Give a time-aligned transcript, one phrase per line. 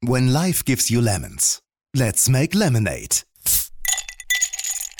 [0.00, 1.58] When life gives you lemons,
[1.92, 3.24] let's make lemonade.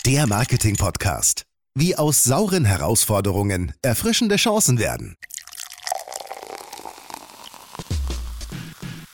[0.05, 1.45] Der Marketing-Podcast.
[1.77, 5.15] Wie aus sauren Herausforderungen erfrischende Chancen werden.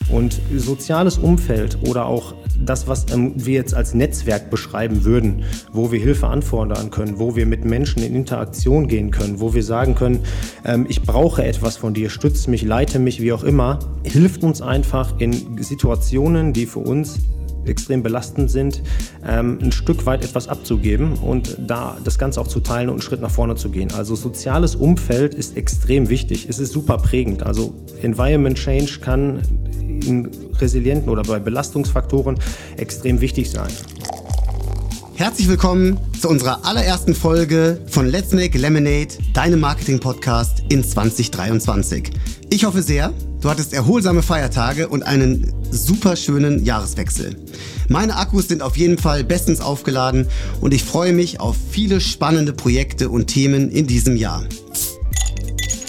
[0.09, 5.91] Und soziales Umfeld oder auch das, was ähm, wir jetzt als Netzwerk beschreiben würden, wo
[5.91, 9.95] wir Hilfe anfordern können, wo wir mit Menschen in Interaktion gehen können, wo wir sagen
[9.95, 10.19] können,
[10.63, 14.61] ähm, ich brauche etwas von dir, stütze mich, leite mich, wie auch immer, hilft uns
[14.61, 17.19] einfach in Situationen, die für uns
[17.67, 18.81] extrem belastend sind,
[19.25, 23.01] ähm, ein Stück weit etwas abzugeben und da das Ganze auch zu teilen und einen
[23.01, 23.91] Schritt nach vorne zu gehen.
[23.93, 26.47] Also soziales Umfeld ist extrem wichtig.
[26.49, 27.43] Es ist super prägend.
[27.43, 29.41] Also Environment Change kann
[30.05, 30.29] in
[30.59, 32.37] resilienten oder bei Belastungsfaktoren
[32.77, 33.69] extrem wichtig sein.
[35.17, 42.11] Herzlich willkommen zu unserer allerersten Folge von Let's Make Lemonade, deinem Marketing-Podcast in 2023.
[42.49, 43.13] Ich hoffe sehr,
[43.45, 47.35] du hattest erholsame Feiertage und einen super schönen Jahreswechsel.
[47.89, 50.25] Meine Akkus sind auf jeden Fall bestens aufgeladen
[50.61, 54.45] und ich freue mich auf viele spannende Projekte und Themen in diesem Jahr.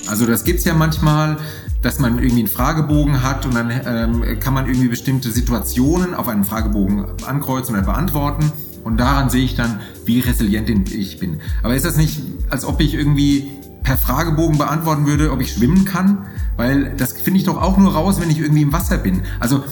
[0.07, 1.39] Also das gibt's ja manchmal,
[1.81, 6.29] dass man irgendwie einen Fragebogen hat und dann ähm, kann man irgendwie bestimmte Situationen auf
[6.29, 8.53] einem Fragebogen ankreuzen oder beantworten.
[8.85, 11.41] Und daran sehe ich dann, wie resilient ich bin.
[11.63, 12.21] Aber ist das nicht,
[12.51, 13.49] als ob ich irgendwie
[13.87, 16.27] per Fragebogen beantworten würde, ob ich schwimmen kann?
[16.57, 19.23] Weil das finde ich doch auch nur raus, wenn ich irgendwie im Wasser bin.
[19.39, 19.63] Also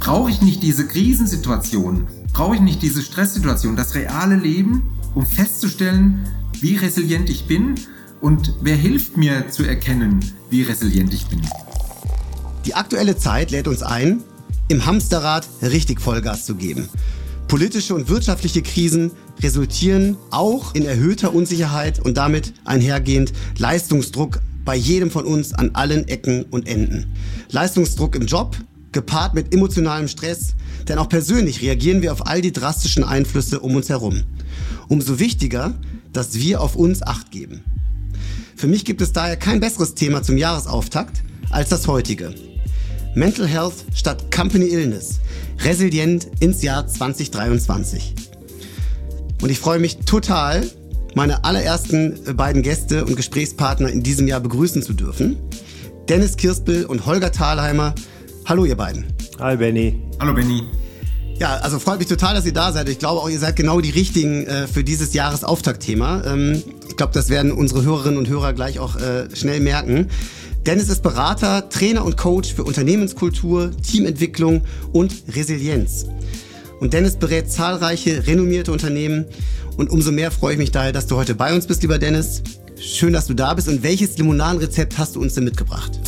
[0.00, 4.82] brauche ich nicht diese Krisensituation, brauche ich nicht diese Stresssituation, das reale Leben,
[5.14, 6.26] um festzustellen,
[6.60, 7.76] wie resilient ich bin
[8.20, 10.18] und wer hilft mir zu erkennen,
[10.50, 11.42] wie resilient ich bin.
[12.66, 14.22] Die aktuelle Zeit lädt uns ein,
[14.66, 16.88] im Hamsterrad richtig Vollgas zu geben.
[17.52, 19.10] Politische und wirtschaftliche Krisen
[19.42, 26.08] resultieren auch in erhöhter Unsicherheit und damit einhergehend Leistungsdruck bei jedem von uns an allen
[26.08, 27.12] Ecken und Enden.
[27.50, 28.56] Leistungsdruck im Job,
[28.92, 30.54] gepaart mit emotionalem Stress,
[30.88, 34.22] denn auch persönlich reagieren wir auf all die drastischen Einflüsse um uns herum.
[34.88, 35.74] Umso wichtiger,
[36.14, 37.60] dass wir auf uns acht geben.
[38.56, 42.34] Für mich gibt es daher kein besseres Thema zum Jahresauftakt als das heutige.
[43.14, 45.20] Mental Health statt Company Illness.
[45.64, 48.14] Resilient ins Jahr 2023.
[49.42, 50.68] Und ich freue mich total,
[51.14, 55.36] meine allerersten beiden Gäste und Gesprächspartner in diesem Jahr begrüßen zu dürfen.
[56.08, 57.94] Dennis Kirspel und Holger Thalheimer.
[58.44, 59.06] Hallo ihr beiden.
[59.38, 60.00] Hi Benny.
[60.18, 60.62] Hallo Benny.
[61.38, 62.88] Ja, also freut mich total, dass ihr da seid.
[62.88, 66.22] Ich glaube auch, ihr seid genau die richtigen äh, für dieses Jahresauftaktthema.
[66.24, 70.08] Ähm, ich glaube, das werden unsere Hörerinnen und Hörer gleich auch äh, schnell merken.
[70.66, 74.62] Dennis ist Berater, Trainer und Coach für Unternehmenskultur, Teamentwicklung
[74.92, 76.06] und Resilienz.
[76.78, 79.24] Und Dennis berät zahlreiche renommierte Unternehmen.
[79.76, 82.42] Und umso mehr freue ich mich daher, dass du heute bei uns bist, lieber Dennis.
[82.78, 83.68] Schön, dass du da bist.
[83.68, 85.98] Und welches Limonadenrezept hast du uns denn mitgebracht?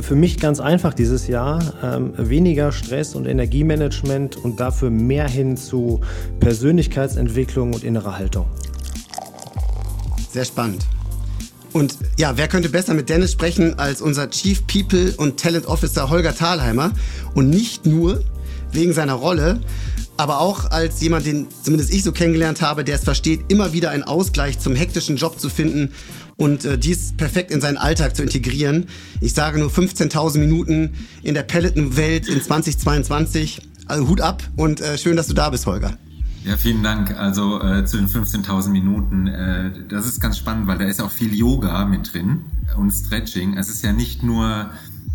[0.00, 1.74] Für mich ganz einfach dieses Jahr.
[1.80, 6.00] Ähm, weniger Stress und Energiemanagement und dafür mehr hin zu
[6.40, 8.46] Persönlichkeitsentwicklung und innerer Haltung.
[10.32, 10.84] Sehr spannend.
[11.72, 16.10] Und ja, wer könnte besser mit Dennis sprechen als unser Chief People und Talent Officer
[16.10, 16.92] Holger Thalheimer?
[17.34, 18.22] Und nicht nur
[18.72, 19.60] wegen seiner Rolle,
[20.16, 23.90] aber auch als jemand, den zumindest ich so kennengelernt habe, der es versteht, immer wieder
[23.90, 25.92] einen Ausgleich zum hektischen Job zu finden
[26.36, 28.86] und äh, dies perfekt in seinen Alltag zu integrieren.
[29.20, 33.62] Ich sage nur 15.000 Minuten in der Pelletenwelt in 2022.
[33.86, 35.98] Also Hut ab und äh, schön, dass du da bist, Holger.
[36.44, 37.16] Ja, vielen Dank.
[37.16, 39.28] Also äh, zu den 15.000 Minuten.
[39.28, 42.44] Äh, das ist ganz spannend, weil da ist auch viel Yoga mit drin
[42.76, 43.56] und Stretching.
[43.56, 44.70] Es ist ja nicht nur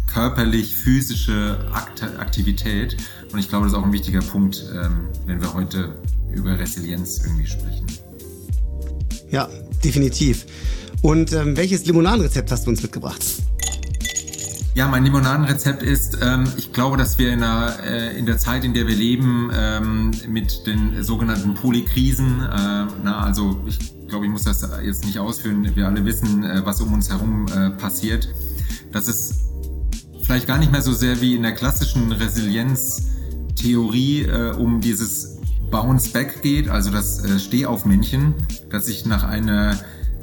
[0.07, 2.95] körperlich physische Akt Aktivität.
[3.31, 5.97] Und ich glaube, das ist auch ein wichtiger Punkt, ähm, wenn wir heute
[6.33, 7.85] über Resilienz irgendwie sprechen.
[9.29, 9.49] Ja,
[9.83, 10.45] definitiv.
[11.01, 13.21] Und ähm, welches Limonadenrezept hast du uns mitgebracht?
[14.77, 18.63] Ja, mein Limonadenrezept ist, ähm, ich glaube, dass wir in der, äh, in der Zeit,
[18.63, 24.31] in der wir leben, ähm, mit den sogenannten Polykrisen, äh, na, also ich glaube, ich
[24.31, 28.29] muss das jetzt nicht ausführen, wir alle wissen, äh, was um uns herum äh, passiert,
[28.91, 29.47] dass es
[30.21, 35.40] vielleicht gar nicht mehr so sehr wie in der klassischen Resilienztheorie äh, um dieses
[35.72, 38.35] Bounce Back geht, also das äh, Stehaufmännchen,
[38.69, 39.75] dass sich nach einer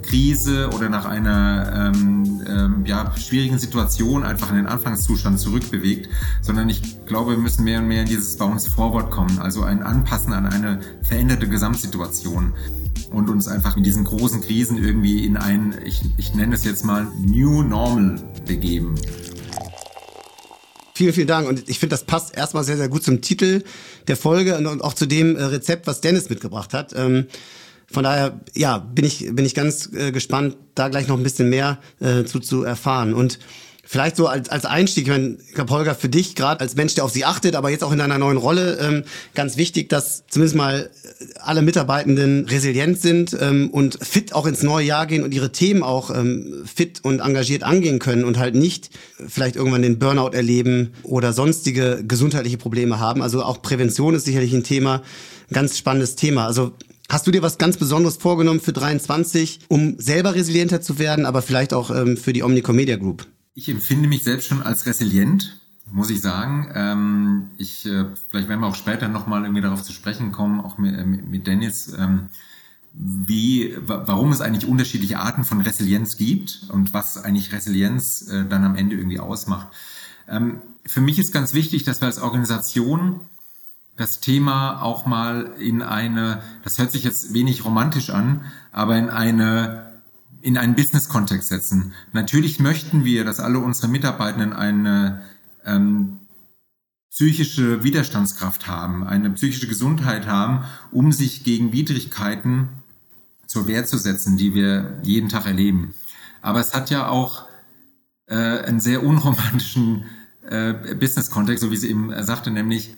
[0.06, 6.08] Krise oder nach einer ähm, ähm, ja, schwierigen Situation einfach in den Anfangszustand zurückbewegt,
[6.42, 9.82] sondern ich glaube, wir müssen mehr und mehr in dieses Bounce Forward kommen, also ein
[9.82, 12.52] Anpassen an eine veränderte Gesamtsituation
[13.10, 16.84] und uns einfach mit diesen großen Krisen irgendwie in ein, ich, ich nenne es jetzt
[16.84, 18.16] mal New Normal
[18.46, 18.96] begeben.
[20.96, 21.48] Vielen, vielen Dank.
[21.48, 23.64] Und ich finde, das passt erstmal sehr, sehr gut zum Titel
[24.06, 26.92] der Folge und auch zu dem äh, Rezept, was Dennis mitgebracht hat.
[26.94, 27.26] Ähm,
[27.94, 31.48] von daher, ja, bin ich, bin ich ganz äh, gespannt, da gleich noch ein bisschen
[31.48, 33.14] mehr äh, zu, zu erfahren.
[33.14, 33.38] Und
[33.86, 37.10] Vielleicht so als, als Einstieg, ich glaube, Holger, für dich gerade als Mensch, der auf
[37.10, 39.04] sie achtet, aber jetzt auch in deiner neuen Rolle, ähm,
[39.34, 40.90] ganz wichtig, dass zumindest mal
[41.38, 45.82] alle Mitarbeitenden resilient sind ähm, und fit auch ins neue Jahr gehen und ihre Themen
[45.82, 48.88] auch ähm, fit und engagiert angehen können und halt nicht
[49.28, 53.20] vielleicht irgendwann den Burnout erleben oder sonstige gesundheitliche Probleme haben.
[53.20, 55.02] Also auch Prävention ist sicherlich ein Thema,
[55.52, 56.46] ganz spannendes Thema.
[56.46, 56.72] Also
[57.08, 61.42] Hast du dir was ganz Besonderes vorgenommen für 23, um selber resilienter zu werden, aber
[61.42, 63.26] vielleicht auch ähm, für die Omnicom Media Group?
[63.54, 65.60] Ich empfinde mich selbst schon als resilient,
[65.90, 66.70] muss ich sagen.
[66.74, 70.78] Ähm, ich, äh, vielleicht werden wir auch später nochmal irgendwie darauf zu sprechen kommen, auch
[70.78, 72.30] mit, äh, mit Dennis, ähm,
[72.94, 78.64] wie, warum es eigentlich unterschiedliche Arten von Resilienz gibt und was eigentlich Resilienz äh, dann
[78.64, 79.68] am Ende irgendwie ausmacht.
[80.28, 83.20] Ähm, für mich ist ganz wichtig, dass wir als Organisation
[83.96, 89.08] das Thema auch mal in eine, das hört sich jetzt wenig romantisch an, aber in
[89.10, 89.84] eine
[90.40, 91.94] in einen Business-Kontext setzen.
[92.12, 95.22] Natürlich möchten wir, dass alle unsere Mitarbeitenden eine
[95.64, 96.18] ähm,
[97.10, 102.68] psychische Widerstandskraft haben, eine psychische Gesundheit haben, um sich gegen Widrigkeiten
[103.46, 105.94] zur Wehr zu setzen, die wir jeden Tag erleben.
[106.42, 107.46] Aber es hat ja auch
[108.26, 110.04] äh, einen sehr unromantischen
[110.42, 112.94] äh, Business-Kontext, so wie sie eben sagte, nämlich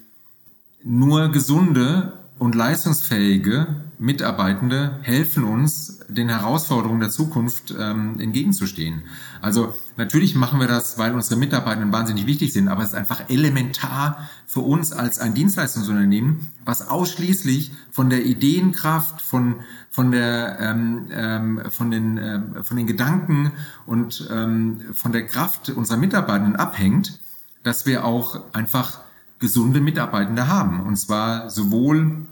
[0.87, 3.67] nur gesunde und leistungsfähige
[3.99, 9.03] Mitarbeitende helfen uns, den Herausforderungen der Zukunft ähm, entgegenzustehen.
[9.41, 13.29] Also natürlich machen wir das, weil unsere Mitarbeitenden wahnsinnig wichtig sind, aber es ist einfach
[13.29, 19.57] elementar für uns als ein Dienstleistungsunternehmen, was ausschließlich von der Ideenkraft, von
[19.91, 23.51] von der ähm, ähm, von den äh, von den Gedanken
[23.87, 27.19] und ähm, von der Kraft unserer Mitarbeitenden abhängt,
[27.63, 29.01] dass wir auch einfach
[29.39, 30.81] gesunde Mitarbeitende haben.
[30.81, 32.27] Und zwar sowohl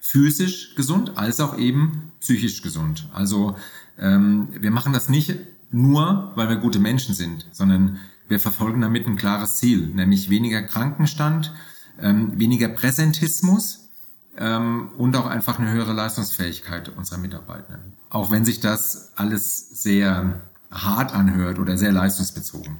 [0.00, 3.08] physisch gesund als auch eben psychisch gesund.
[3.12, 3.56] Also
[3.98, 5.36] ähm, wir machen das nicht
[5.70, 10.62] nur, weil wir gute Menschen sind, sondern wir verfolgen damit ein klares Ziel, nämlich weniger
[10.62, 11.52] Krankenstand,
[12.00, 13.88] ähm, weniger Präsentismus
[14.36, 17.92] ähm, und auch einfach eine höhere Leistungsfähigkeit unserer Mitarbeitenden.
[18.10, 20.40] Auch wenn sich das alles sehr
[20.70, 22.76] hart anhört oder sehr leistungsbezogen.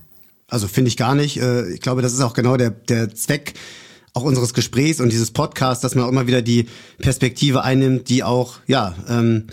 [0.52, 1.40] Also finde ich gar nicht.
[1.40, 3.54] Äh, ich glaube, das ist auch genau der, der Zweck
[4.12, 6.66] auch unseres Gesprächs und dieses Podcasts, dass man auch immer wieder die
[6.98, 9.46] Perspektive einnimmt, die auch, ja, ähm,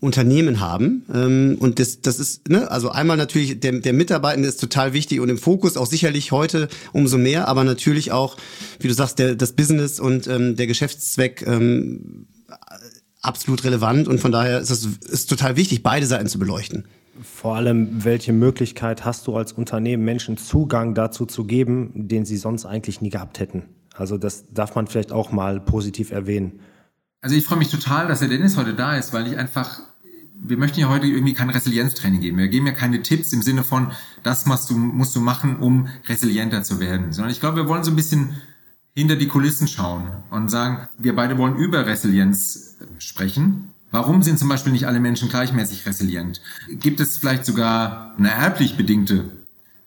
[0.00, 1.04] Unternehmen haben.
[1.12, 5.20] Ähm, und das, das ist, ne, also einmal natürlich, der, der Mitarbeitende ist total wichtig
[5.20, 8.38] und im Fokus auch sicherlich heute umso mehr, aber natürlich auch,
[8.78, 12.26] wie du sagst, der, das Business und ähm, der Geschäftszweck ähm,
[13.20, 16.86] absolut relevant und von daher ist es ist total wichtig, beide Seiten zu beleuchten.
[17.22, 22.36] Vor allem, welche Möglichkeit hast du als Unternehmen, Menschen Zugang dazu zu geben, den sie
[22.36, 23.64] sonst eigentlich nie gehabt hätten?
[23.94, 26.60] Also das darf man vielleicht auch mal positiv erwähnen.
[27.20, 29.80] Also ich freue mich total, dass der Dennis heute da ist, weil ich einfach,
[30.34, 32.38] wir möchten ja heute irgendwie kein Resilienztraining geben.
[32.38, 35.88] Wir geben ja keine Tipps im Sinne von, das musst du, musst du machen, um
[36.08, 37.12] resilienter zu werden.
[37.12, 38.40] Sondern ich glaube, wir wollen so ein bisschen
[38.94, 44.48] hinter die Kulissen schauen und sagen, wir beide wollen über Resilienz sprechen Warum sind zum
[44.48, 46.40] Beispiel nicht alle Menschen gleichmäßig resilient?
[46.68, 49.30] Gibt es vielleicht sogar eine erblich bedingte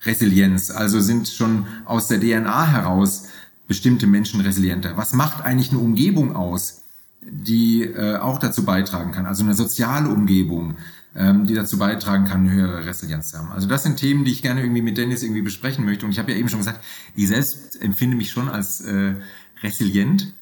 [0.04, 0.72] Resilienz?
[0.72, 3.30] Also sind schon aus der DNA heraus
[3.68, 4.98] bestimmte Menschen resilienter?
[4.98, 6.84] Was macht eigentlich eine Umgebung aus,
[7.22, 9.26] die äh, auch dazu beitragen kann?
[9.26, 10.76] Also eine soziale Umgebung,
[11.16, 13.54] ähm, die dazu beitragen kann, eine höhere Resilienz zu haben.
[13.54, 16.06] Also das sind Themen, die ich gerne irgendwie mit Dennis irgendwie besprechen möchte.
[16.06, 16.84] Und ich habe ja eben schon gesagt,
[17.16, 19.14] ich selbst empfinde mich schon als äh,
[19.62, 20.34] resilient.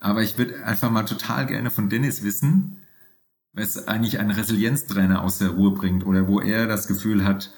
[0.00, 2.80] Aber ich würde einfach mal total gerne von Dennis wissen,
[3.54, 7.52] was eigentlich ein Resilienztrainer aus der Ruhe bringt oder wo er das Gefühl hat,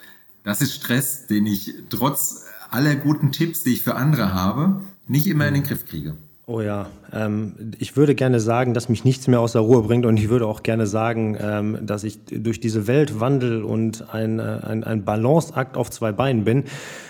[0.45, 5.27] das ist Stress, den ich trotz aller guten Tipps, die ich für andere habe, nicht
[5.27, 6.15] immer in den Griff kriege.
[6.49, 10.07] Oh ja, ähm, ich würde gerne sagen, dass mich nichts mehr aus der Ruhe bringt
[10.07, 14.39] und ich würde auch gerne sagen, ähm, dass ich durch diese Welt wandel und ein,
[14.39, 16.63] äh, ein, ein Balanceakt auf zwei Beinen bin.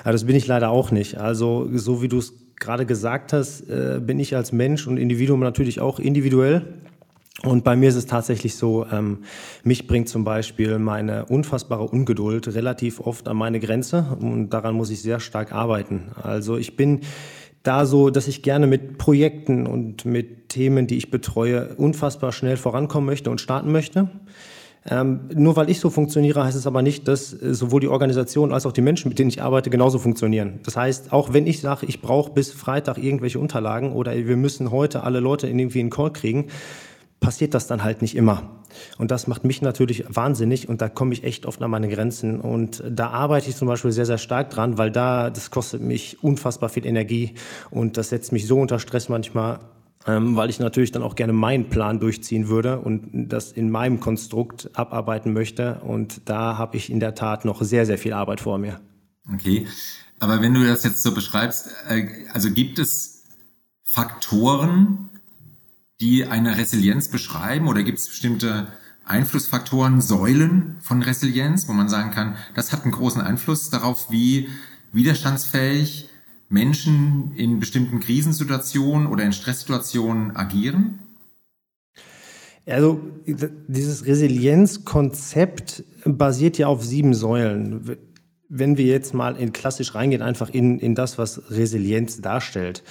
[0.05, 1.19] Aber das bin ich leider auch nicht.
[1.19, 5.40] Also so wie du es gerade gesagt hast, äh, bin ich als Mensch und Individuum
[5.40, 6.62] natürlich auch individuell.
[7.43, 9.19] Und bei mir ist es tatsächlich so, ähm,
[9.62, 14.90] mich bringt zum Beispiel meine unfassbare Ungeduld relativ oft an meine Grenze und daran muss
[14.90, 16.12] ich sehr stark arbeiten.
[16.23, 17.00] Also ich bin
[17.62, 22.57] da so, dass ich gerne mit Projekten und mit Themen, die ich betreue, unfassbar schnell
[22.57, 24.09] vorankommen möchte und starten möchte.
[24.88, 28.66] Ähm, nur weil ich so funktioniere, heißt es aber nicht, dass sowohl die Organisation als
[28.66, 30.61] auch die Menschen, mit denen ich arbeite, genauso funktionieren.
[30.64, 34.71] Das heißt, auch wenn ich sage, ich brauche bis Freitag irgendwelche Unterlagen oder wir müssen
[34.71, 36.47] heute alle Leute irgendwie in Call kriegen,
[37.20, 38.62] passiert das dann halt nicht immer.
[38.99, 42.40] Und das macht mich natürlich wahnsinnig und da komme ich echt oft an meine Grenzen.
[42.40, 46.23] Und da arbeite ich zum Beispiel sehr, sehr stark dran, weil da, das kostet mich
[46.23, 47.35] unfassbar viel Energie
[47.70, 49.61] und das setzt mich so unter Stress manchmal,
[50.06, 53.99] ähm, weil ich natürlich dann auch gerne meinen Plan durchziehen würde und das in meinem
[54.00, 55.80] Konstrukt abarbeiten möchte.
[55.82, 58.80] Und da habe ich in der Tat noch sehr, sehr viel Arbeit vor mir.
[59.32, 59.66] Okay,
[60.18, 63.25] aber wenn du das jetzt so beschreibst, äh, also gibt es
[63.82, 65.11] Faktoren,
[66.00, 68.69] die eine Resilienz beschreiben oder gibt es bestimmte
[69.05, 74.49] Einflussfaktoren, Säulen von Resilienz, wo man sagen kann, das hat einen großen Einfluss darauf, wie
[74.93, 76.09] widerstandsfähig
[76.49, 81.00] Menschen in bestimmten Krisensituationen oder in Stresssituationen agieren?
[82.67, 87.97] Also dieses Resilienzkonzept basiert ja auf sieben Säulen.
[88.49, 92.83] Wenn wir jetzt mal in klassisch reingehen, einfach in, in das, was Resilienz darstellt.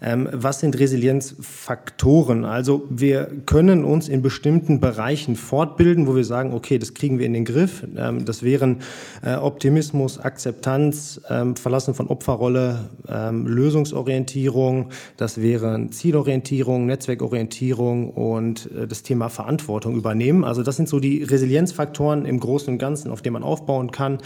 [0.00, 2.44] Ähm, was sind Resilienzfaktoren?
[2.44, 7.26] Also wir können uns in bestimmten Bereichen fortbilden, wo wir sagen, okay, das kriegen wir
[7.26, 7.84] in den Griff.
[7.96, 8.78] Ähm, das wären
[9.24, 18.86] äh, Optimismus, Akzeptanz, ähm, Verlassen von Opferrolle, ähm, Lösungsorientierung, das wären Zielorientierung, Netzwerkorientierung und äh,
[18.86, 20.44] das Thema Verantwortung übernehmen.
[20.44, 24.18] Also das sind so die Resilienzfaktoren im Großen und Ganzen, auf denen man aufbauen kann,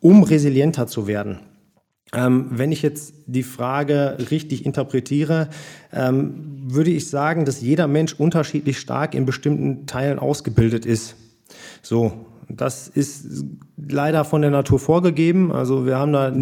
[0.00, 1.40] um resilienter zu werden.
[2.14, 5.48] Ähm, wenn ich jetzt die Frage richtig interpretiere,
[5.92, 11.16] ähm, würde ich sagen, dass jeder Mensch unterschiedlich stark in bestimmten Teilen ausgebildet ist.
[11.82, 13.44] So, das ist
[13.76, 15.50] leider von der Natur vorgegeben.
[15.50, 16.32] Also wir haben da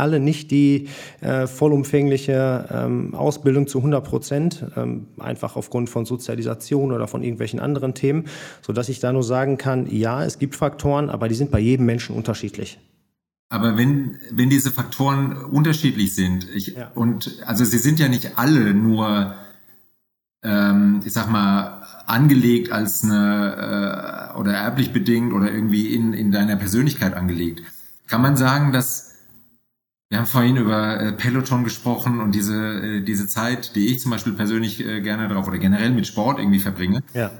[0.00, 0.88] alle nicht die
[1.22, 7.58] äh, vollumfängliche ähm, Ausbildung zu 100 Prozent, ähm, einfach aufgrund von Sozialisation oder von irgendwelchen
[7.58, 8.24] anderen Themen,
[8.60, 11.60] so dass ich da nur sagen kann, ja, es gibt Faktoren, aber die sind bei
[11.60, 12.78] jedem Menschen unterschiedlich.
[13.48, 16.90] Aber wenn, wenn diese Faktoren unterschiedlich sind, ich, ja.
[16.94, 19.34] und also sie sind ja nicht alle nur,
[20.42, 26.32] ähm, ich sag mal, angelegt als eine äh, oder erblich bedingt oder irgendwie in, in
[26.32, 27.62] deiner Persönlichkeit angelegt.
[28.08, 29.16] Kann man sagen, dass
[30.08, 34.12] wir haben vorhin über äh, Peloton gesprochen und diese, äh, diese Zeit, die ich zum
[34.12, 37.02] Beispiel persönlich äh, gerne drauf oder generell mit Sport irgendwie verbringe.
[37.12, 37.32] Ja.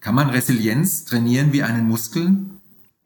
[0.00, 2.36] Kann man Resilienz trainieren wie einen Muskel?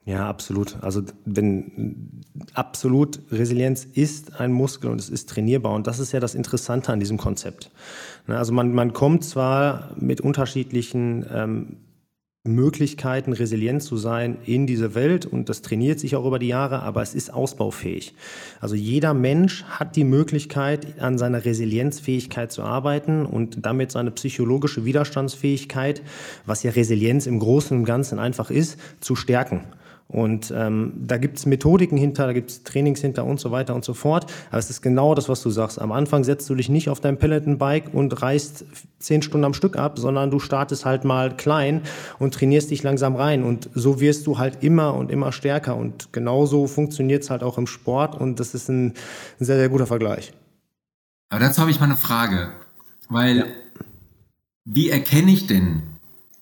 [0.09, 0.79] Ja, absolut.
[0.81, 2.23] Also wenn
[2.55, 6.91] absolut Resilienz ist ein Muskel und es ist trainierbar und das ist ja das Interessante
[6.95, 7.71] an diesem Konzept.
[8.27, 11.77] Ne, also man, man kommt zwar mit unterschiedlichen ähm,
[12.43, 16.81] Möglichkeiten, resilient zu sein in diese Welt und das trainiert sich auch über die Jahre,
[16.81, 18.15] aber es ist ausbaufähig.
[18.63, 24.87] Also jeder Mensch hat die Möglichkeit, an seiner Resilienzfähigkeit zu arbeiten und damit seine psychologische
[24.87, 26.01] Widerstandsfähigkeit,
[26.47, 29.67] was ja Resilienz im Großen und Ganzen einfach ist, zu stärken.
[30.11, 33.93] Und ähm, da gibt's Methodiken hinter, da gibt's Trainings hinter und so weiter und so
[33.93, 34.33] fort.
[34.49, 35.79] Aber es ist genau das, was du sagst.
[35.79, 38.65] Am Anfang setzt du dich nicht auf dein Peloton-Bike und reist
[38.99, 41.83] zehn Stunden am Stück ab, sondern du startest halt mal klein
[42.19, 43.45] und trainierst dich langsam rein.
[43.45, 45.77] Und so wirst du halt immer und immer stärker.
[45.77, 48.19] Und genauso funktioniert's halt auch im Sport.
[48.19, 48.95] Und das ist ein,
[49.41, 50.33] ein sehr, sehr guter Vergleich.
[51.29, 52.49] Aber dazu habe ich mal eine Frage.
[53.11, 53.45] Weil, ja.
[54.65, 55.83] wie erkenne ich denn,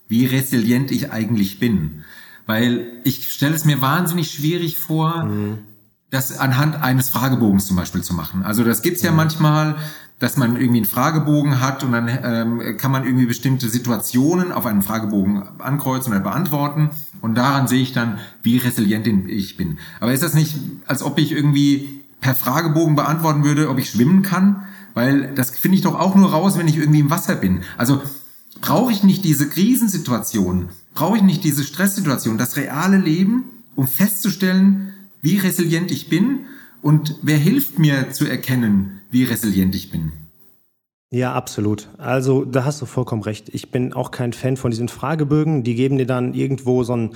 [0.06, 2.04] wie resilient ich eigentlich bin?
[2.46, 5.58] Weil ich stelle es mir wahnsinnig schwierig vor, mhm.
[6.10, 8.44] das anhand eines Fragebogens zum Beispiel zu machen.
[8.44, 9.16] Also das gibt's ja mhm.
[9.16, 9.76] manchmal,
[10.18, 14.64] dass man irgendwie einen Fragebogen hat und dann ähm, kann man irgendwie bestimmte Situationen auf
[14.64, 19.78] einen Fragebogen ankreuzen oder beantworten und daran sehe ich dann, wie resilient ich bin.
[20.00, 24.22] Aber ist das nicht, als ob ich irgendwie per Fragebogen beantworten würde, ob ich schwimmen
[24.22, 24.64] kann?
[24.94, 27.60] Weil das finde ich doch auch nur raus, wenn ich irgendwie im Wasser bin.
[27.76, 28.00] Also
[28.62, 33.44] brauche ich nicht diese Krisensituation, brauche ich nicht diese Stresssituation, das reale Leben,
[33.76, 36.46] um festzustellen, wie resilient ich bin
[36.82, 40.12] und wer hilft mir zu erkennen, wie resilient ich bin.
[41.10, 41.88] Ja, absolut.
[41.98, 43.48] Also da hast du vollkommen recht.
[43.50, 45.62] Ich bin auch kein Fan von diesen Fragebögen.
[45.62, 47.10] Die geben dir dann irgendwo so ein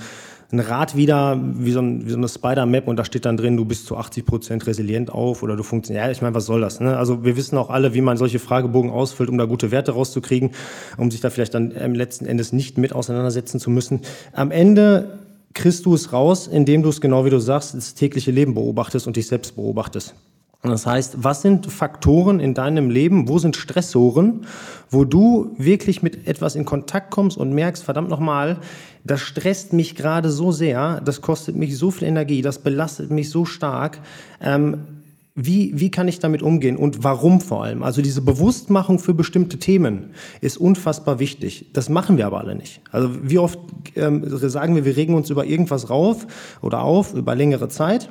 [0.51, 3.57] ein Rad wieder, wie so, ein, wie so eine Spider-Map und da steht dann drin,
[3.57, 6.05] du bist zu 80 Prozent resilient auf oder du funktionierst.
[6.05, 6.79] Ja, ich meine, was soll das?
[6.79, 6.97] Ne?
[6.97, 10.51] Also wir wissen auch alle, wie man solche Fragebogen ausfüllt, um da gute Werte rauszukriegen,
[10.97, 14.01] um sich da vielleicht dann im letzten Endes nicht mit auseinandersetzen zu müssen.
[14.33, 15.19] Am Ende
[15.53, 19.07] kriegst du es raus, indem du es genau wie du sagst, das tägliche Leben beobachtest
[19.07, 20.15] und dich selbst beobachtest.
[20.63, 24.45] Das heißt, was sind Faktoren in deinem Leben, wo sind Stressoren,
[24.91, 28.59] wo du wirklich mit etwas in Kontakt kommst und merkst, verdammt nochmal,
[29.03, 33.31] das stresst mich gerade so sehr, das kostet mich so viel Energie, das belastet mich
[33.31, 33.99] so stark.
[34.39, 35.01] Ähm,
[35.33, 37.83] wie, wie kann ich damit umgehen und warum vor allem?
[37.83, 41.67] Also diese Bewusstmachung für bestimmte Themen ist unfassbar wichtig.
[41.73, 42.81] Das machen wir aber alle nicht.
[42.91, 43.57] Also wie oft
[43.95, 46.27] ähm, sagen wir, wir regen uns über irgendwas rauf
[46.61, 48.09] oder auf über längere Zeit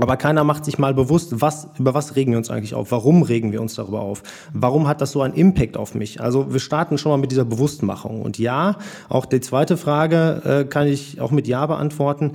[0.00, 2.90] aber keiner macht sich mal bewusst, was, über was regen wir uns eigentlich auf?
[2.90, 4.22] Warum regen wir uns darüber auf?
[4.52, 6.20] Warum hat das so einen Impact auf mich?
[6.20, 8.22] Also wir starten schon mal mit dieser Bewusstmachung.
[8.22, 8.76] Und ja,
[9.08, 12.32] auch die zweite Frage äh, kann ich auch mit Ja beantworten.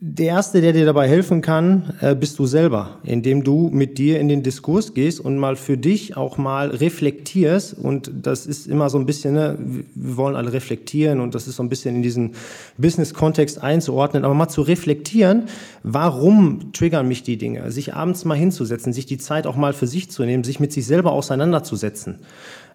[0.00, 4.20] Der Erste, der dir dabei helfen kann, äh, bist du selber, indem du mit dir
[4.20, 7.78] in den Diskurs gehst und mal für dich auch mal reflektierst.
[7.78, 9.56] Und das ist immer so ein bisschen, ne,
[9.94, 12.32] wir wollen alle reflektieren und das ist so ein bisschen in diesen
[12.76, 15.44] Business-Kontext einzuordnen, aber mal zu reflektieren,
[15.82, 17.70] warum triggern mich die Dinge?
[17.72, 20.72] Sich abends mal hinzusetzen, sich die Zeit auch mal für sich zu nehmen, sich mit
[20.72, 22.18] sich selber auseinanderzusetzen.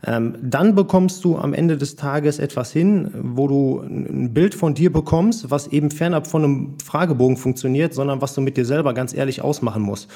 [0.05, 4.73] Ähm, dann bekommst du am Ende des Tages etwas hin, wo du ein Bild von
[4.73, 8.93] dir bekommst, was eben fernab von einem Fragebogen funktioniert, sondern was du mit dir selber
[8.93, 10.09] ganz ehrlich ausmachen musst.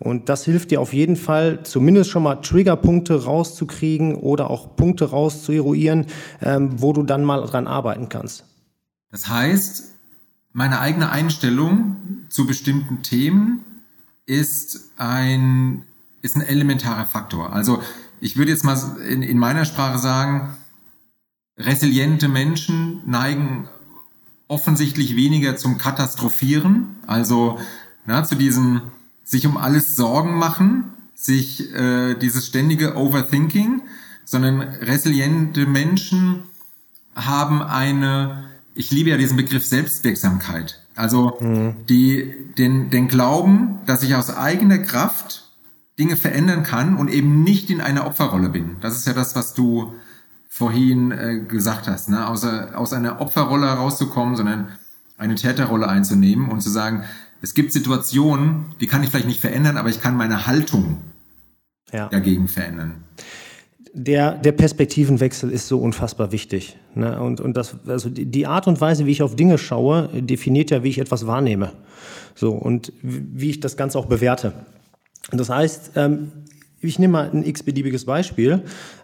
[0.00, 5.10] Und das hilft dir auf jeden Fall, zumindest schon mal Triggerpunkte rauszukriegen oder auch Punkte
[5.10, 6.06] rauszueruieren,
[6.42, 8.44] ähm, wo du dann mal dran arbeiten kannst.
[9.10, 9.94] Das heißt,
[10.52, 11.96] meine eigene Einstellung
[12.28, 13.64] zu bestimmten Themen
[14.26, 15.84] ist ein,
[16.22, 17.52] ist ein elementarer Faktor.
[17.52, 17.80] Also
[18.20, 20.56] ich würde jetzt mal in, in meiner Sprache sagen,
[21.56, 23.68] resiliente Menschen neigen
[24.46, 27.58] offensichtlich weniger zum Katastrophieren, also
[28.06, 28.82] na, zu diesem
[29.24, 30.84] sich um alles Sorgen machen,
[31.14, 33.82] sich äh, dieses ständige Overthinking,
[34.24, 36.44] sondern resiliente Menschen
[37.14, 38.44] haben eine,
[38.74, 41.74] ich liebe ja diesen Begriff Selbstwirksamkeit, also mhm.
[41.88, 45.47] die den, den Glauben, dass ich aus eigener Kraft
[45.98, 48.76] Dinge verändern kann und eben nicht in einer Opferrolle bin.
[48.80, 49.94] Das ist ja das, was du
[50.48, 52.28] vorhin äh, gesagt hast, ne?
[52.28, 54.68] aus, aus einer Opferrolle herauszukommen, sondern
[55.16, 57.04] eine Täterrolle einzunehmen und zu sagen,
[57.42, 60.98] es gibt Situationen, die kann ich vielleicht nicht verändern, aber ich kann meine Haltung
[61.92, 62.08] ja.
[62.08, 63.04] dagegen verändern.
[63.94, 66.76] Der, der Perspektivenwechsel ist so unfassbar wichtig.
[66.94, 67.20] Ne?
[67.20, 70.82] Und, und das, also die Art und Weise, wie ich auf Dinge schaue, definiert ja,
[70.82, 71.72] wie ich etwas wahrnehme.
[72.34, 74.52] So, und wie ich das Ganze auch bewerte.
[75.32, 76.32] Das heißt, ähm,
[76.80, 78.62] ich nehme mal ein x-beliebiges Beispiel.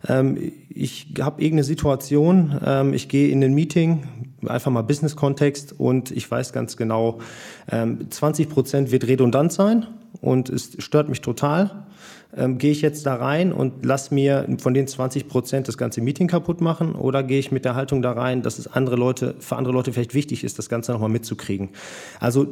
[0.09, 4.04] Ähm, ich habe irgendeine Situation, ähm, ich gehe in ein Meeting,
[4.47, 7.18] einfach mal Business-Kontext und ich weiß ganz genau,
[7.66, 9.87] 20 Prozent wird redundant sein
[10.21, 11.87] und es stört mich total.
[12.37, 16.28] gehe ich jetzt da rein und lass mir von den 20 Prozent das ganze Meeting
[16.28, 19.56] kaputt machen oder gehe ich mit der Haltung da rein, dass es andere Leute, für
[19.56, 21.71] andere Leute vielleicht wichtig ist, das Ganze nochmal mitzukriegen.
[22.21, 22.49] Also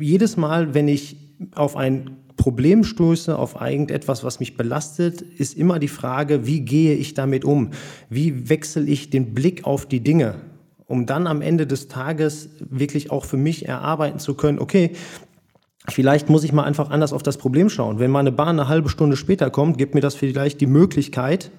[0.00, 1.16] jedes Mal, wenn ich
[1.54, 6.94] auf ein Problem stoße, auf irgendetwas, was mich belastet, ist immer die Frage, wie gehe
[6.94, 7.68] ich damit um?
[8.08, 10.36] Wie wechsle ich den Blick auf die Dinge?
[10.86, 14.92] Um dann am Ende des Tages wirklich auch für mich erarbeiten zu können, okay,
[15.88, 17.98] Vielleicht muss ich mal einfach anders auf das Problem schauen.
[17.98, 21.50] Wenn meine Bahn eine halbe Stunde später kommt, gibt mir das vielleicht die Möglichkeit,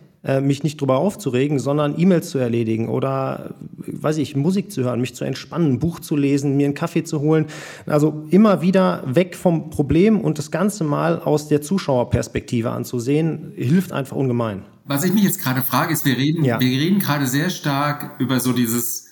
[0.41, 5.15] mich nicht drüber aufzuregen, sondern E-Mails zu erledigen oder, weiß ich, Musik zu hören, mich
[5.15, 7.47] zu entspannen, ein Buch zu lesen, mir einen Kaffee zu holen.
[7.87, 13.91] Also immer wieder weg vom Problem und das Ganze mal aus der Zuschauerperspektive anzusehen, hilft
[13.91, 14.61] einfach ungemein.
[14.85, 16.59] Was ich mich jetzt gerade frage, ist, wir reden, ja.
[16.59, 19.07] wir reden gerade sehr stark über so dieses,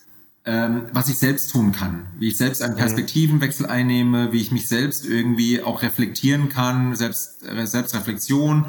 [0.45, 2.79] ähm, was ich selbst tun kann, wie ich selbst einen mhm.
[2.79, 8.65] Perspektivenwechsel einnehme, wie ich mich selbst irgendwie auch reflektieren kann, selbst, äh, Selbstreflexion.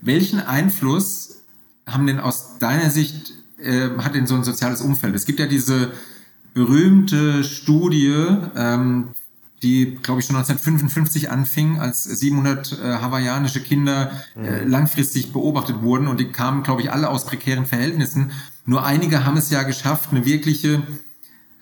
[0.00, 1.33] Welchen Einfluss
[1.86, 5.14] haben denn aus deiner Sicht, äh, hat denn so ein soziales Umfeld?
[5.14, 5.92] Es gibt ja diese
[6.54, 8.14] berühmte Studie,
[8.56, 9.08] ähm,
[9.62, 14.70] die, glaube ich, schon 1955 anfing, als 700 äh, hawaiianische Kinder äh, mhm.
[14.70, 18.32] langfristig beobachtet wurden und die kamen, glaube ich, alle aus prekären Verhältnissen.
[18.66, 20.82] Nur einige haben es ja geschafft, eine wirkliche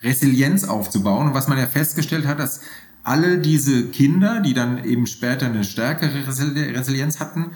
[0.03, 1.29] Resilienz aufzubauen.
[1.29, 2.61] Und was man ja festgestellt hat, dass
[3.05, 7.53] alle diese Kinder, die dann eben später eine stärkere Resilienz hatten,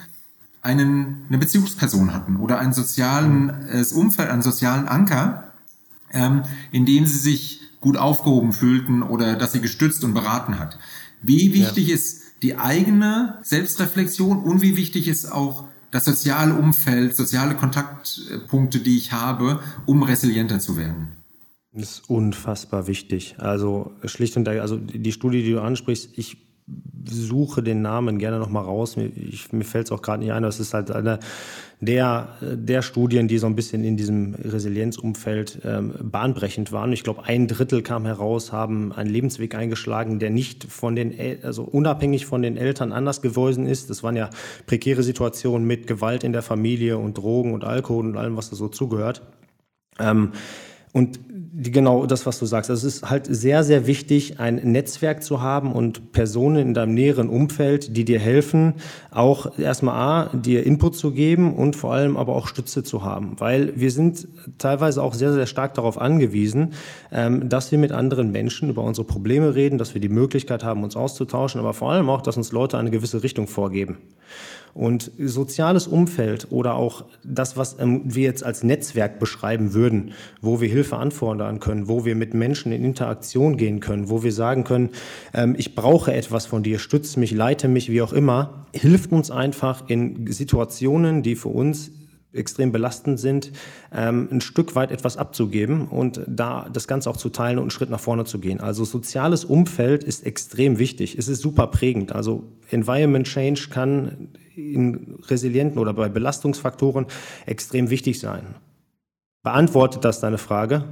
[0.67, 5.53] einen, eine Bezugsperson hatten oder ein sozialen äh, Umfeld, einen sozialen Anker,
[6.13, 10.79] ähm, in dem sie sich gut aufgehoben fühlten oder dass sie gestützt und beraten hat.
[11.23, 11.95] Wie wichtig ja.
[11.95, 18.97] ist die eigene Selbstreflexion und wie wichtig ist auch das soziale Umfeld, soziale Kontaktpunkte, die
[18.97, 21.13] ich habe, um resilienter zu werden?
[21.73, 23.37] Das ist unfassbar wichtig.
[23.39, 26.39] Also schlicht und also die Studie, die du ansprichst, ich
[27.09, 28.97] suche den Namen gerne noch mal raus.
[28.97, 29.11] Mir,
[29.53, 30.43] mir fällt es auch gerade nicht ein.
[30.43, 31.21] Das ist halt eine
[31.81, 36.93] der, der Studien, die so ein bisschen in diesem Resilienzumfeld ähm, bahnbrechend waren.
[36.93, 41.65] Ich glaube, ein Drittel kam heraus, haben einen Lebensweg eingeschlagen, der nicht von den, also
[41.65, 43.91] unabhängig von den Eltern anders gewesen ist.
[43.91, 44.31] Das waren ja
[44.67, 48.57] prekäre Situationen mit Gewalt in der Familie und Drogen und Alkohol und allem, was da
[48.57, 49.23] so zugehört.
[49.99, 50.33] Ähm,
[50.97, 52.71] und die, genau das, was du sagst.
[52.71, 56.95] Also es ist halt sehr, sehr wichtig, ein Netzwerk zu haben und Personen in deinem
[56.95, 58.77] näheren Umfeld, die dir helfen,
[59.11, 63.37] auch erstmal A, dir Input zu geben und vor allem aber auch Stütze zu haben.
[63.39, 66.73] Weil wir sind teilweise auch sehr, sehr stark darauf angewiesen,
[67.13, 70.83] ähm, dass wir mit anderen Menschen über unsere Probleme reden, dass wir die Möglichkeit haben,
[70.83, 73.99] uns auszutauschen, aber vor allem auch, dass uns Leute eine gewisse Richtung vorgeben.
[74.77, 80.13] Und soziales Umfeld oder auch das, was ähm, wir jetzt als Netzwerk beschreiben würden,
[80.43, 84.33] wo wir Hilfe anfordern können, wo wir mit Menschen in Interaktion gehen können, wo wir
[84.33, 84.91] sagen können,
[85.33, 89.31] ähm, ich brauche etwas von dir, stütze mich, leite mich, wie auch immer, hilft uns
[89.31, 91.91] einfach in Situationen, die für uns
[92.33, 93.53] extrem belastend sind,
[93.93, 97.71] ähm, ein Stück weit etwas abzugeben und da das Ganze auch zu teilen und einen
[97.71, 98.61] Schritt nach vorne zu gehen.
[98.61, 101.17] Also soziales Umfeld ist extrem wichtig.
[101.19, 102.13] Es ist super prägend.
[102.13, 107.07] Also Environment Change kann in resilienten oder bei Belastungsfaktoren
[107.47, 108.55] extrem wichtig sein.
[109.43, 110.85] Beantwortet das deine Frage?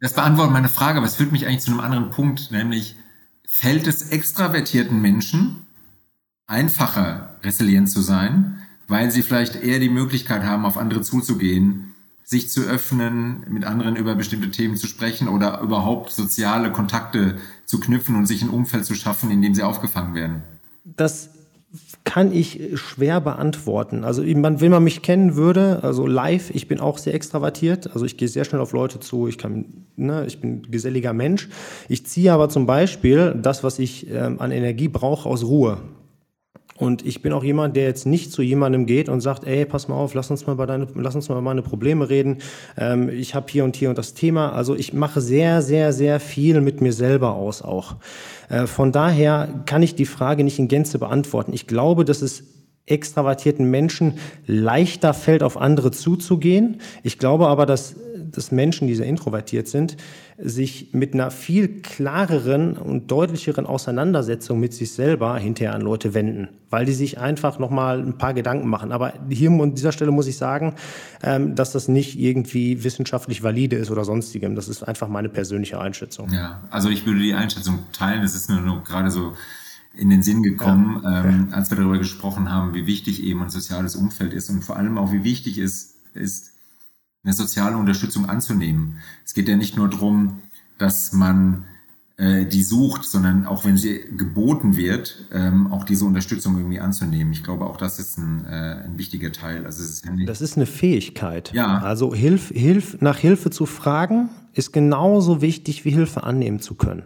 [0.00, 2.96] Das beantwortet meine Frage, aber es führt mich eigentlich zu einem anderen Punkt, nämlich
[3.46, 5.66] fällt es extravertierten Menschen
[6.46, 8.58] einfacher, resilient zu sein,
[8.90, 13.96] weil sie vielleicht eher die Möglichkeit haben, auf andere zuzugehen, sich zu öffnen, mit anderen
[13.96, 18.84] über bestimmte Themen zu sprechen oder überhaupt soziale Kontakte zu knüpfen und sich ein Umfeld
[18.84, 20.42] zu schaffen, in dem sie aufgefangen werden?
[20.84, 21.30] Das
[22.02, 24.02] kann ich schwer beantworten.
[24.02, 28.16] Also wenn man mich kennen würde, also live, ich bin auch sehr extravertiert, also ich
[28.16, 31.48] gehe sehr schnell auf Leute zu, ich kann, ne, ich bin geselliger Mensch.
[31.88, 35.78] Ich ziehe aber zum Beispiel das, was ich ähm, an Energie brauche, aus Ruhe.
[36.80, 39.86] Und ich bin auch jemand, der jetzt nicht zu jemandem geht und sagt, ey, pass
[39.86, 42.38] mal auf, lass uns mal bei deine, lass uns mal über meine Probleme reden.
[42.78, 44.52] Ähm, ich habe hier und hier und das Thema.
[44.52, 47.96] Also ich mache sehr, sehr, sehr viel mit mir selber aus auch.
[48.48, 51.52] Äh, von daher kann ich die Frage nicht in Gänze beantworten.
[51.52, 52.44] Ich glaube, dass es
[52.86, 54.14] extravertierten Menschen
[54.46, 56.80] leichter fällt, auf andere zuzugehen.
[57.02, 57.94] Ich glaube aber, dass,
[58.32, 59.96] dass Menschen, die sehr introvertiert sind,
[60.38, 66.48] sich mit einer viel klareren und deutlicheren Auseinandersetzung mit sich selber hinterher an Leute wenden,
[66.70, 68.92] weil die sich einfach nochmal ein paar Gedanken machen.
[68.92, 70.74] Aber hier an dieser Stelle muss ich sagen,
[71.22, 74.54] ähm, dass das nicht irgendwie wissenschaftlich valide ist oder sonstigem.
[74.54, 76.32] Das ist einfach meine persönliche Einschätzung.
[76.32, 78.22] Ja, also ich würde die Einschätzung teilen.
[78.22, 79.34] Es ist nur, nur gerade so
[79.94, 83.50] in den Sinn gekommen, ja, ähm, als wir darüber gesprochen haben, wie wichtig eben ein
[83.50, 86.49] soziales Umfeld ist und vor allem auch, wie wichtig es ist,
[87.22, 88.98] eine soziale Unterstützung anzunehmen.
[89.24, 90.40] Es geht ja nicht nur darum,
[90.78, 91.64] dass man
[92.16, 97.32] äh, die sucht, sondern auch wenn sie geboten wird, ähm, auch diese Unterstützung irgendwie anzunehmen.
[97.32, 99.64] Ich glaube, auch das ist ein, äh, ein wichtiger Teil.
[99.64, 101.52] Also ist das ist eine Fähigkeit.
[101.52, 101.78] Ja.
[101.78, 107.04] Also Hilf, Hilf, nach Hilfe zu fragen ist genauso wichtig wie Hilfe annehmen zu können.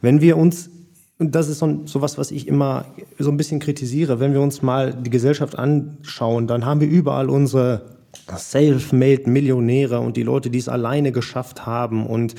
[0.00, 0.70] Wenn wir uns
[1.18, 2.86] und das ist so, so was, was ich immer
[3.18, 4.20] so ein bisschen kritisiere.
[4.20, 7.99] Wenn wir uns mal die Gesellschaft anschauen, dann haben wir überall unsere
[8.36, 12.34] self-made Millionäre und die Leute, die es alleine geschafft haben und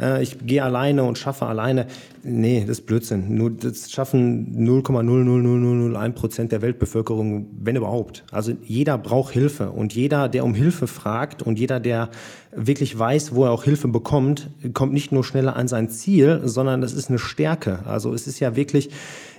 [0.00, 1.86] äh, ich gehe alleine und schaffe alleine.
[2.22, 3.36] Nee, das ist Blödsinn.
[3.36, 8.24] Nur, das schaffen 0,00001 Prozent der Weltbevölkerung, wenn überhaupt.
[8.30, 12.10] Also jeder braucht Hilfe und jeder, der um Hilfe fragt und jeder, der
[12.54, 16.80] wirklich weiß, wo er auch Hilfe bekommt, kommt nicht nur schneller an sein Ziel, sondern
[16.80, 17.80] das ist eine Stärke.
[17.86, 18.90] Also es ist ja wirklich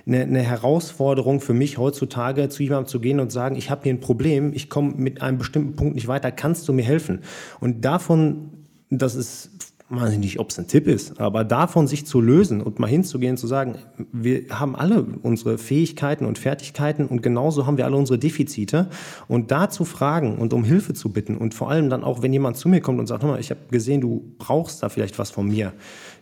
[0.06, 3.94] eine, eine Herausforderung für mich heutzutage, zu jemandem zu gehen und sagen, ich habe hier
[3.94, 7.20] ein Problem, ich komme mit einem bestimmten Punkt nicht weiter, kannst du mir helfen?
[7.60, 8.50] Und davon,
[8.90, 9.50] das ist
[9.90, 12.86] weiß ich nicht, ob es ein Tipp ist, aber davon sich zu lösen und mal
[12.86, 13.76] hinzugehen, zu sagen,
[14.12, 18.88] wir haben alle unsere Fähigkeiten und Fertigkeiten und genauso haben wir alle unsere Defizite
[19.28, 22.32] und da zu fragen und um Hilfe zu bitten und vor allem dann auch, wenn
[22.32, 25.18] jemand zu mir kommt und sagt, hör mal, ich habe gesehen, du brauchst da vielleicht
[25.18, 25.74] was von mir,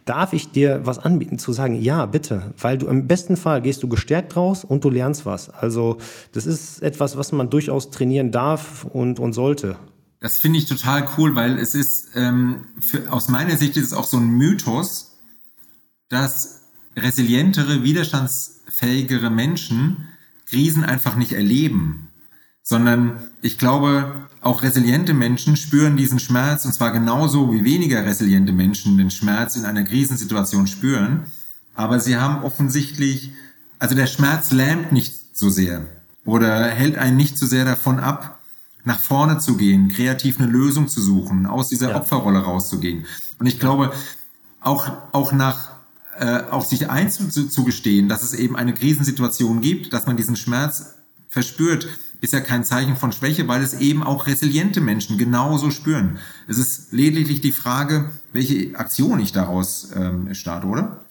[0.04, 3.82] darf ich dir was anbieten, zu sagen, ja, bitte, weil du im besten Fall gehst
[3.82, 5.50] du gestärkt raus und du lernst was.
[5.50, 5.98] Also
[6.32, 9.76] das ist etwas, was man durchaus trainieren darf und, und sollte.
[10.20, 13.92] Das finde ich total cool, weil es ist, ähm, für, aus meiner Sicht ist es
[13.92, 15.18] auch so ein Mythos,
[16.08, 16.62] dass
[16.96, 20.08] resilientere, widerstandsfähigere Menschen
[20.46, 22.08] Krisen einfach nicht erleben,
[22.62, 28.52] sondern ich glaube, auch resiliente Menschen spüren diesen Schmerz und zwar genauso wie weniger resiliente
[28.52, 31.22] Menschen den Schmerz in einer Krisensituation spüren,
[31.74, 33.32] aber sie haben offensichtlich,
[33.78, 35.86] also der Schmerz lähmt nicht so sehr
[36.24, 38.40] oder hält einen nicht so sehr davon ab,
[38.84, 41.96] nach vorne zu gehen, kreativ eine Lösung zu suchen, aus dieser ja.
[41.96, 43.06] Opferrolle rauszugehen.
[43.38, 43.92] Und ich glaube,
[44.60, 45.70] auch, auch nach,
[46.18, 50.96] äh, auch sich einzugestehen, dass es eben eine Krisensituation gibt, dass man diesen Schmerz
[51.32, 51.88] verspürt,
[52.20, 56.18] ist ja kein Zeichen von Schwäche, weil es eben auch resiliente Menschen genauso spüren.
[56.46, 61.06] Es ist lediglich die Frage, welche Aktion ich daraus ähm, starte, oder?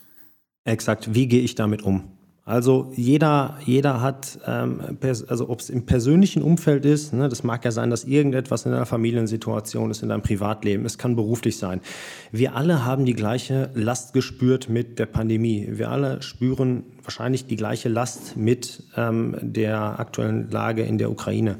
[0.63, 1.15] Exakt.
[1.15, 2.03] Wie gehe ich damit um?
[2.51, 4.97] Also jeder, jeder hat, ähm,
[5.29, 8.73] also ob es im persönlichen Umfeld ist, ne, das mag ja sein, dass irgendetwas in
[8.73, 11.79] einer Familiensituation ist, in deinem Privatleben, es kann beruflich sein.
[12.33, 15.65] Wir alle haben die gleiche Last gespürt mit der Pandemie.
[15.71, 21.55] Wir alle spüren wahrscheinlich die gleiche Last mit ähm, der aktuellen Lage in der Ukraine.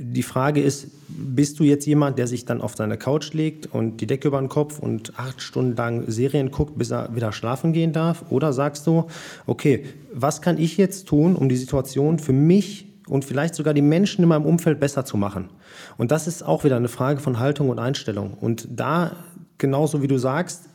[0.00, 4.00] Die Frage ist, bist du jetzt jemand, der sich dann auf seine Couch legt und
[4.00, 7.72] die Decke über den Kopf und acht Stunden lang Serien guckt, bis er wieder schlafen
[7.72, 8.24] gehen darf?
[8.30, 9.08] Oder sagst du,
[9.46, 13.82] okay, was kann ich jetzt tun, um die Situation für mich und vielleicht sogar die
[13.82, 15.50] Menschen in meinem Umfeld besser zu machen.
[15.96, 18.34] Und das ist auch wieder eine Frage von Haltung und Einstellung.
[18.34, 19.12] Und da,
[19.58, 20.68] genauso wie du sagst,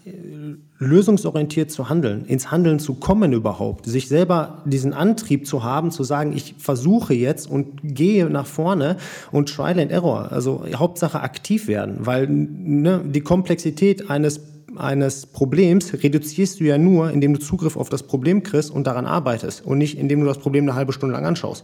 [0.77, 6.03] lösungsorientiert zu handeln, ins Handeln zu kommen überhaupt, sich selber diesen Antrieb zu haben, zu
[6.03, 8.97] sagen, ich versuche jetzt und gehe nach vorne
[9.31, 14.41] und Trial and Error, also Hauptsache aktiv werden, weil ne, die Komplexität eines
[14.75, 19.05] eines Problems reduzierst du ja nur, indem du Zugriff auf das Problem kriegst und daran
[19.05, 21.63] arbeitest und nicht, indem du das Problem eine halbe Stunde lang anschaust.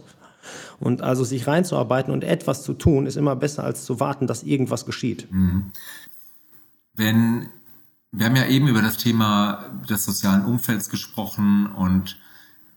[0.78, 4.42] Und also sich reinzuarbeiten und etwas zu tun, ist immer besser, als zu warten, dass
[4.42, 5.26] irgendwas geschieht.
[5.30, 5.66] Mhm.
[7.00, 7.48] Wenn
[8.12, 12.18] wir haben ja eben über das Thema des sozialen Umfelds gesprochen und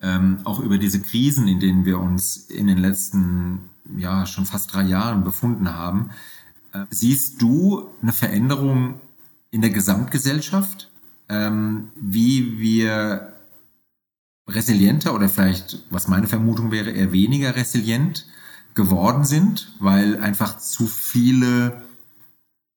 [0.01, 4.73] ähm, auch über diese Krisen, in denen wir uns in den letzten, ja, schon fast
[4.73, 6.11] drei Jahren befunden haben.
[6.71, 8.95] Äh, siehst du eine Veränderung
[9.49, 10.89] in der Gesamtgesellschaft,
[11.29, 13.33] ähm, wie wir
[14.47, 18.27] resilienter oder vielleicht, was meine Vermutung wäre, eher weniger resilient
[18.75, 21.82] geworden sind, weil einfach zu viele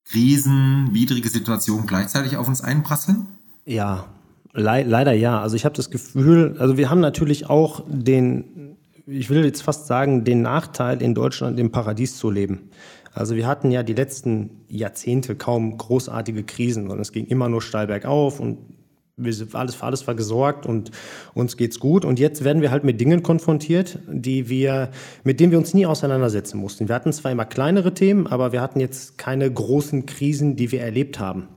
[0.09, 3.27] Krisen, widrige Situationen gleichzeitig auf uns einprasseln?
[3.65, 4.05] Ja,
[4.53, 5.41] le leider ja.
[5.41, 9.87] Also ich habe das Gefühl, also wir haben natürlich auch den, ich will jetzt fast
[9.87, 12.69] sagen, den Nachteil, in Deutschland im Paradies zu leben.
[13.13, 17.61] Also wir hatten ja die letzten Jahrzehnte kaum großartige Krisen, sondern es ging immer nur
[17.61, 18.59] steil bergauf und
[19.19, 20.91] alles für alles war gesorgt und
[21.33, 22.05] uns geht's gut.
[22.05, 24.91] Und jetzt werden wir halt mit Dingen konfrontiert, die wir,
[25.23, 26.87] mit denen wir uns nie auseinandersetzen mussten.
[26.87, 30.81] Wir hatten zwar immer kleinere Themen, aber wir hatten jetzt keine großen Krisen, die wir
[30.81, 31.47] erlebt haben.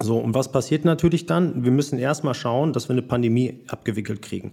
[0.00, 1.64] So, und was passiert natürlich dann?
[1.64, 4.52] Wir müssen erstmal schauen, dass wir eine Pandemie abgewickelt kriegen.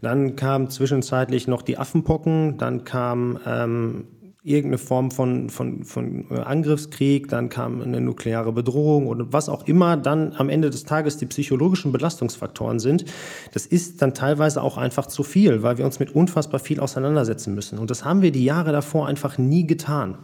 [0.00, 4.04] Dann kam zwischenzeitlich noch die Affenpocken, dann kam ähm,
[4.42, 9.66] irgendeine Form von, von, von äh, Angriffskrieg, dann kam eine nukleare Bedrohung oder was auch
[9.66, 13.04] immer dann am Ende des Tages die psychologischen Belastungsfaktoren sind,
[13.52, 17.54] das ist dann teilweise auch einfach zu viel, weil wir uns mit unfassbar viel auseinandersetzen
[17.54, 17.78] müssen.
[17.78, 20.16] Und das haben wir die Jahre davor einfach nie getan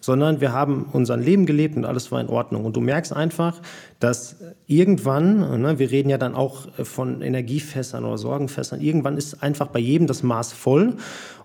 [0.00, 2.64] sondern wir haben unser Leben gelebt und alles war in Ordnung.
[2.64, 3.60] Und du merkst einfach,
[3.98, 9.68] dass irgendwann, ne, wir reden ja dann auch von Energiefässern oder Sorgenfässern, irgendwann ist einfach
[9.68, 10.94] bei jedem das Maß voll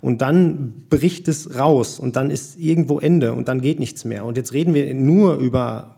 [0.02, 4.26] und dann bricht es raus und dann ist irgendwo Ende und dann geht nichts mehr.
[4.26, 5.96] Und jetzt reden wir nur über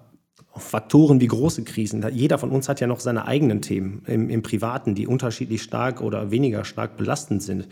[0.58, 2.06] Faktoren wie große Krisen.
[2.13, 6.02] Jeder von uns hat ja noch seine eigenen Themen im, im Privaten, die unterschiedlich stark
[6.02, 7.68] oder weniger stark belastend sind.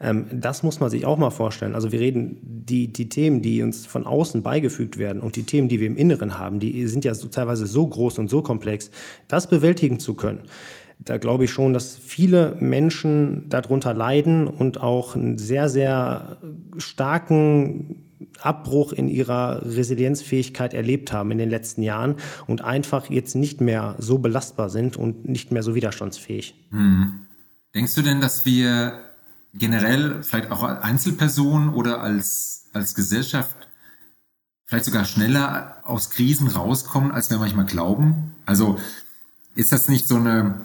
[0.00, 1.74] Ähm, das muss man sich auch mal vorstellen.
[1.74, 5.68] Also wir reden, die, die Themen, die uns von außen beigefügt werden und die Themen,
[5.68, 8.90] die wir im Inneren haben, die sind ja so, teilweise so groß und so komplex,
[9.28, 10.40] das bewältigen zu können.
[11.04, 16.38] Da glaube ich schon, dass viele Menschen darunter leiden und auch einen sehr, sehr
[16.76, 18.02] starken
[18.40, 23.96] Abbruch in ihrer Resilienzfähigkeit erlebt haben in den letzten Jahren und einfach jetzt nicht mehr
[23.98, 26.54] so belastbar sind und nicht mehr so widerstandsfähig.
[26.70, 27.26] Hm.
[27.74, 29.00] Denkst du denn, dass wir
[29.54, 33.56] generell, vielleicht auch als Einzelpersonen oder als, als Gesellschaft,
[34.64, 38.34] vielleicht sogar schneller aus Krisen rauskommen, als wir manchmal glauben?
[38.46, 38.78] Also
[39.54, 40.60] ist das nicht so eine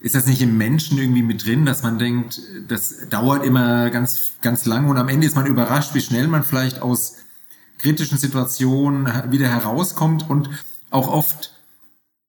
[0.00, 4.32] ist das nicht im Menschen irgendwie mit drin, dass man denkt, das dauert immer ganz,
[4.40, 7.16] ganz lang und am Ende ist man überrascht, wie schnell man vielleicht aus
[7.78, 10.50] kritischen Situationen wieder herauskommt und
[10.90, 11.52] auch oft,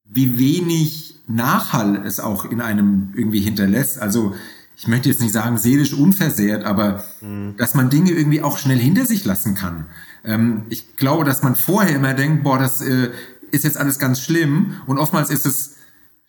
[0.06, 4.00] wie wenig Nachhall es auch in einem irgendwie hinterlässt.
[4.00, 4.36] Also
[4.76, 7.56] ich möchte jetzt nicht sagen seelisch unversehrt, aber mhm.
[7.58, 9.86] dass man Dinge irgendwie auch schnell hinter sich lassen kann.
[10.26, 13.12] Ähm, ich glaube, dass man vorher immer denkt, boah, das äh,
[13.52, 15.76] ist jetzt alles ganz schlimm und oftmals ist es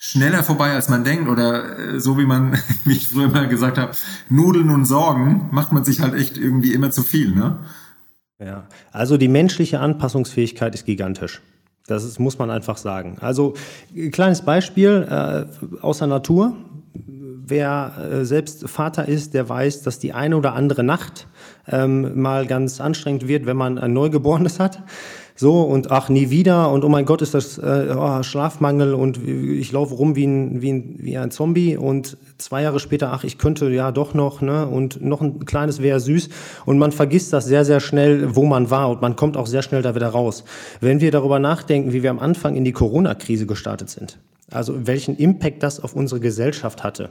[0.03, 1.29] schneller vorbei, als man denkt.
[1.29, 3.93] Oder äh, so wie man, wie ich früher mal gesagt habe,
[4.29, 7.61] Nudeln und Sorgen macht man sich halt echt irgendwie immer zu viel, ne?
[8.39, 11.41] Ja, also die menschliche Anpassungsfähigkeit ist gigantisch.
[11.87, 13.19] Das ist, muss man einfach sagen.
[13.21, 13.55] Also
[14.11, 16.57] kleines Beispiel äh, aus der Natur.
[16.95, 21.29] Wer äh, selbst Vater ist, der weiß, dass die eine oder andere Nacht
[21.69, 24.83] ähm, mal ganz anstrengend wird, wenn man ein Neugeborenes hat
[25.35, 29.19] so und ach, nie wieder und oh mein Gott, ist das äh, oh, Schlafmangel und
[29.27, 33.25] ich laufe rum wie ein, wie, ein, wie ein Zombie und zwei Jahre später, ach,
[33.25, 36.29] ich könnte ja doch noch, ne, und noch ein kleines wäre süß
[36.67, 39.63] und man vergisst das sehr, sehr schnell, wo man war und man kommt auch sehr
[39.63, 40.45] schnell da wieder raus.
[40.81, 44.19] Wenn wir darüber nachdenken, wie wir am Anfang in die Corona-Krise gestartet sind,
[44.51, 47.11] also welchen Impact das auf unsere Gesellschaft hatte,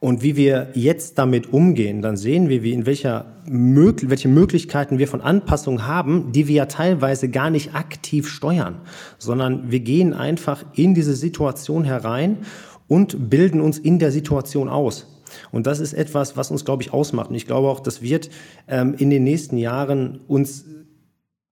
[0.00, 4.98] und wie wir jetzt damit umgehen, dann sehen wir, wie in welcher mög welche Möglichkeiten
[4.98, 8.80] wir von Anpassung haben, die wir ja teilweise gar nicht aktiv steuern,
[9.18, 12.38] sondern wir gehen einfach in diese Situation herein
[12.86, 15.18] und bilden uns in der Situation aus.
[15.50, 17.30] Und das ist etwas, was uns, glaube ich, ausmacht.
[17.30, 18.30] Und ich glaube auch, das wird
[18.66, 20.64] ähm, in den nächsten Jahren uns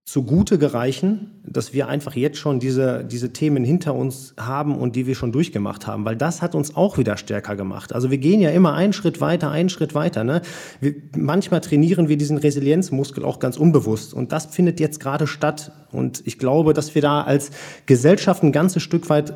[0.06, 5.08] zugute gereichen, dass wir einfach jetzt schon diese, diese Themen hinter uns haben und die
[5.08, 7.92] wir schon durchgemacht haben, weil das hat uns auch wieder stärker gemacht.
[7.92, 10.22] Also wir gehen ja immer einen Schritt weiter, einen Schritt weiter.
[10.22, 10.42] Ne?
[10.80, 15.72] Wir, manchmal trainieren wir diesen Resilienzmuskel auch ganz unbewusst und das findet jetzt gerade statt
[15.90, 17.50] und ich glaube, dass wir da als
[17.86, 19.34] Gesellschaft ein ganzes Stück weit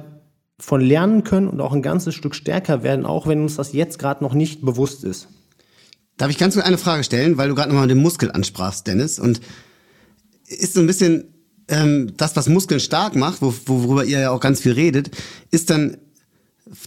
[0.61, 3.99] von lernen können und auch ein ganzes Stück stärker werden, auch wenn uns das jetzt
[3.99, 5.27] gerade noch nicht bewusst ist.
[6.17, 9.19] Darf ich ganz kurz eine Frage stellen, weil du gerade nochmal den Muskel ansprachst, Dennis,
[9.19, 9.41] und
[10.51, 11.25] ist so ein bisschen
[11.69, 15.11] ähm, das, was Muskeln stark macht, wo, worüber ihr ja auch ganz viel redet,
[15.51, 15.97] ist dann,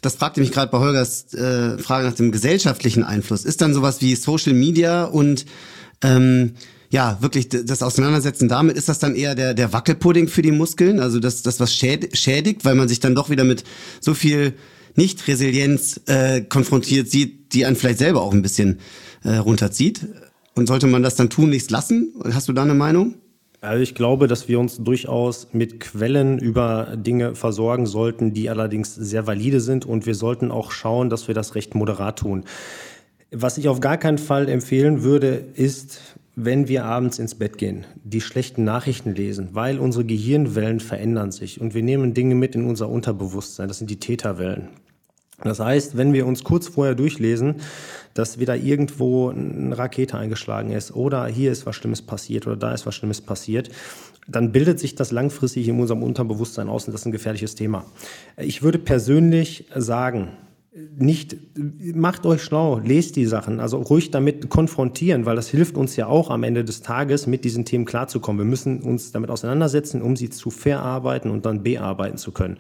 [0.02, 4.02] das fragte mich gerade bei Holgers äh, Frage nach dem gesellschaftlichen Einfluss, ist dann sowas
[4.02, 5.46] wie Social Media und
[6.02, 6.54] ähm,
[6.90, 11.00] ja, wirklich das Auseinandersetzen damit, ist das dann eher der, der Wackelpudding für die Muskeln?
[11.00, 13.64] Also das, das was schädigt, weil man sich dann doch wieder mit
[14.00, 14.54] so viel
[14.96, 18.78] Nicht-Resilienz äh, konfrontiert sieht, die einen vielleicht selber auch ein bisschen
[19.24, 20.02] äh, runterzieht.
[20.54, 22.14] Und sollte man das dann tunlichst lassen?
[22.32, 23.16] Hast du da eine Meinung?
[23.64, 28.94] Also ich glaube, dass wir uns durchaus mit Quellen über Dinge versorgen sollten, die allerdings
[28.94, 32.44] sehr valide sind und wir sollten auch schauen, dass wir das recht moderat tun.
[33.32, 36.02] Was ich auf gar keinen Fall empfehlen würde, ist,
[36.36, 41.62] wenn wir abends ins Bett gehen, die schlechten Nachrichten lesen, weil unsere Gehirnwellen verändern sich
[41.62, 43.70] und wir nehmen Dinge mit in unser Unterbewusstsein.
[43.70, 44.72] Das sind die Täterwellen.
[45.44, 47.56] Das heißt, wenn wir uns kurz vorher durchlesen,
[48.14, 52.74] dass wieder irgendwo eine Rakete eingeschlagen ist oder hier ist was Schlimmes passiert oder da
[52.74, 53.70] ist was Schlimmes passiert,
[54.28, 57.86] dann bildet sich das langfristig in unserem Unterbewusstsein aus und das ist ein gefährliches Thema.
[58.38, 60.30] Ich würde persönlich sagen,
[60.98, 61.38] nicht,
[61.94, 66.08] macht euch schlau, lest die Sachen, also ruhig damit konfrontieren, weil das hilft uns ja
[66.08, 68.40] auch am Ende des Tages mit diesen Themen klarzukommen.
[68.40, 72.58] Wir müssen uns damit auseinandersetzen, um sie zu verarbeiten und dann bearbeiten zu können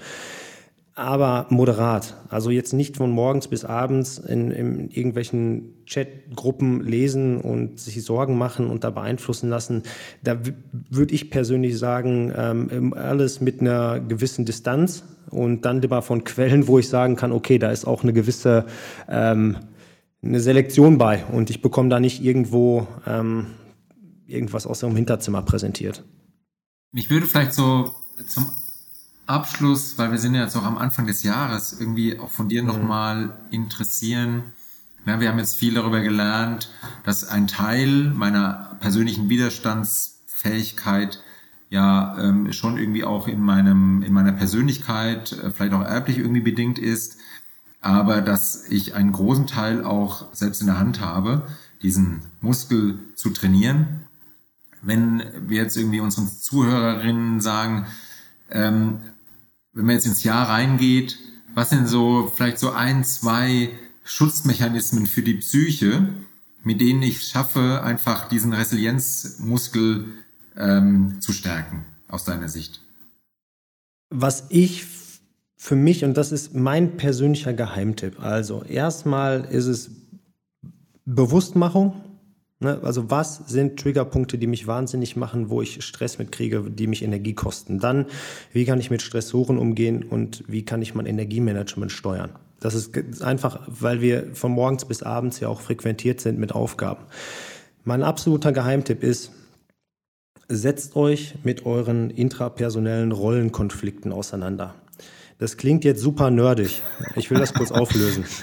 [0.95, 2.15] aber moderat.
[2.29, 8.37] Also jetzt nicht von morgens bis abends in, in irgendwelchen Chatgruppen lesen und sich Sorgen
[8.37, 9.83] machen und da beeinflussen lassen.
[10.23, 10.39] Da
[10.89, 16.67] würde ich persönlich sagen, ähm, alles mit einer gewissen Distanz und dann lieber von Quellen,
[16.67, 18.65] wo ich sagen kann, okay, da ist auch eine gewisse
[19.09, 19.57] ähm,
[20.23, 23.47] eine Selektion bei und ich bekomme da nicht irgendwo ähm,
[24.25, 26.03] irgendwas aus dem Hinterzimmer präsentiert.
[26.91, 27.93] Mich würde vielleicht so
[28.27, 28.49] zum
[29.25, 32.61] Abschluss, weil wir sind ja jetzt auch am Anfang des Jahres, irgendwie auch von dir
[32.61, 32.67] mhm.
[32.67, 34.43] nochmal interessieren.
[35.05, 36.71] Ja, wir haben jetzt viel darüber gelernt,
[37.03, 41.21] dass ein Teil meiner persönlichen Widerstandsfähigkeit
[41.69, 46.41] ja ähm, schon irgendwie auch in meinem in meiner Persönlichkeit äh, vielleicht auch erblich irgendwie
[46.41, 47.17] bedingt ist,
[47.81, 51.47] aber dass ich einen großen Teil auch selbst in der Hand habe,
[51.81, 54.01] diesen Muskel zu trainieren.
[54.81, 57.87] Wenn wir jetzt irgendwie unseren Zuhörerinnen sagen,
[58.51, 58.99] ähm,
[59.73, 61.17] wenn man jetzt ins Jahr reingeht,
[61.53, 63.69] was sind so vielleicht so ein, zwei
[64.03, 66.07] Schutzmechanismen für die Psyche,
[66.63, 70.05] mit denen ich schaffe, einfach diesen Resilienzmuskel
[70.55, 72.81] ähm, zu stärken, aus deiner Sicht?
[74.09, 74.85] Was ich
[75.57, 79.91] für mich, und das ist mein persönlicher Geheimtipp, also erstmal ist es
[81.05, 82.12] Bewusstmachung,
[82.63, 82.79] Ne?
[82.83, 87.33] Also was sind Triggerpunkte, die mich wahnsinnig machen, wo ich Stress mitkriege, die mich Energie
[87.33, 87.79] kosten?
[87.79, 88.05] Dann,
[88.51, 92.31] wie kann ich mit Stressoren umgehen und wie kann ich mein Energiemanagement steuern?
[92.59, 97.03] Das ist einfach, weil wir von morgens bis abends ja auch frequentiert sind mit Aufgaben.
[97.83, 99.31] Mein absoluter Geheimtipp ist,
[100.47, 104.75] setzt euch mit euren intrapersonellen Rollenkonflikten auseinander.
[105.39, 106.81] Das klingt jetzt super nerdig.
[107.15, 108.25] Ich will das kurz auflösen.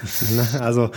[0.60, 0.90] Also,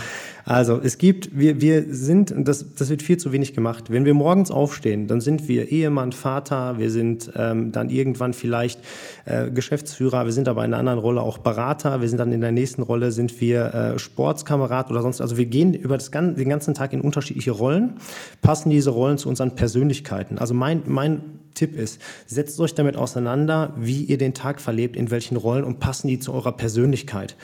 [0.44, 3.90] also es gibt, wir, wir sind, das, das wird viel zu wenig gemacht.
[3.90, 8.80] Wenn wir morgens aufstehen, dann sind wir Ehemann, Vater, wir sind ähm, dann irgendwann vielleicht
[9.24, 12.42] äh, Geschäftsführer, wir sind aber in einer anderen Rolle auch Berater, wir sind dann in
[12.42, 15.22] der nächsten Rolle, sind wir äh, Sportskamerad oder sonst.
[15.22, 17.94] Also wir gehen über das, den ganzen Tag in unterschiedliche Rollen,
[18.42, 20.38] passen diese Rollen zu unseren Persönlichkeiten.
[20.38, 21.22] Also mein, mein
[21.54, 25.80] Tipp ist, setzt euch damit auseinander, wie ihr den Tag verlebt, in welchen Rollen und
[25.84, 27.36] passen die zu eurer Persönlichkeit.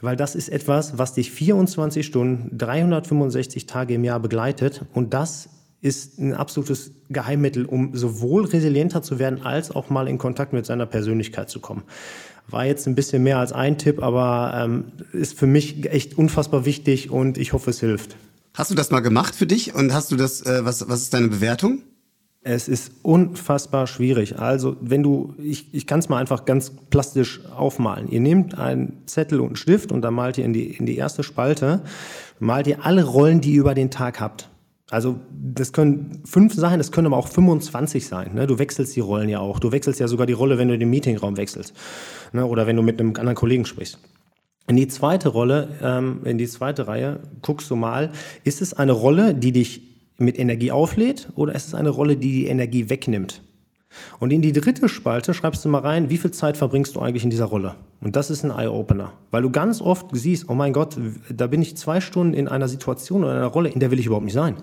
[0.00, 5.48] Weil das ist etwas, was dich 24 Stunden, 365 Tage im Jahr begleitet und das
[5.80, 10.66] ist ein absolutes Geheimmittel, um sowohl resilienter zu werden, als auch mal in Kontakt mit
[10.66, 11.84] seiner Persönlichkeit zu kommen.
[12.48, 16.64] War jetzt ein bisschen mehr als ein Tipp, aber ähm, ist für mich echt unfassbar
[16.64, 18.16] wichtig und ich hoffe, es hilft.
[18.54, 21.14] Hast du das mal gemacht für dich und hast du das, äh, was, was ist
[21.14, 21.82] deine Bewertung?
[22.46, 24.38] Es ist unfassbar schwierig.
[24.38, 28.10] Also, wenn du, ich, ich kann es mal einfach ganz plastisch aufmalen.
[28.10, 30.96] Ihr nehmt einen Zettel und einen Stift und dann malt ihr in die, in die
[30.96, 31.82] erste Spalte,
[32.38, 34.50] malt ihr alle Rollen, die ihr über den Tag habt.
[34.90, 38.34] Also das können fünf sein, das können aber auch 25 sein.
[38.34, 38.46] Ne?
[38.46, 39.58] Du wechselst die Rollen ja auch.
[39.58, 41.72] Du wechselst ja sogar die Rolle, wenn du den Meetingraum wechselst
[42.32, 42.44] ne?
[42.44, 43.98] oder wenn du mit einem anderen Kollegen sprichst.
[44.66, 48.12] In die zweite Rolle, ähm, in die zweite Reihe guckst du mal,
[48.44, 52.30] ist es eine Rolle, die dich mit Energie auflädt oder ist es eine Rolle, die
[52.30, 53.42] die Energie wegnimmt?
[54.18, 57.24] Und in die dritte Spalte schreibst du mal rein, wie viel Zeit verbringst du eigentlich
[57.24, 57.76] in dieser Rolle?
[58.00, 60.96] Und das ist ein Eye-Opener, weil du ganz oft siehst, oh mein Gott,
[61.30, 63.98] da bin ich zwei Stunden in einer Situation oder in einer Rolle, in der will
[63.98, 64.56] ich überhaupt nicht sein.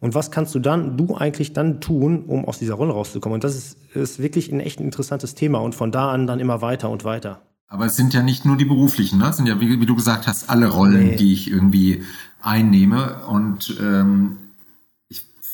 [0.00, 3.34] Und was kannst du dann, du eigentlich dann tun, um aus dieser Rolle rauszukommen?
[3.34, 6.62] Und das ist, ist wirklich ein echt interessantes Thema und von da an dann immer
[6.62, 7.42] weiter und weiter.
[7.66, 9.28] Aber es sind ja nicht nur die beruflichen, ne?
[9.28, 11.16] Es sind ja, wie, wie du gesagt hast, alle Rollen, nee.
[11.16, 12.02] die ich irgendwie
[12.40, 13.26] einnehme.
[13.26, 14.36] Und ähm,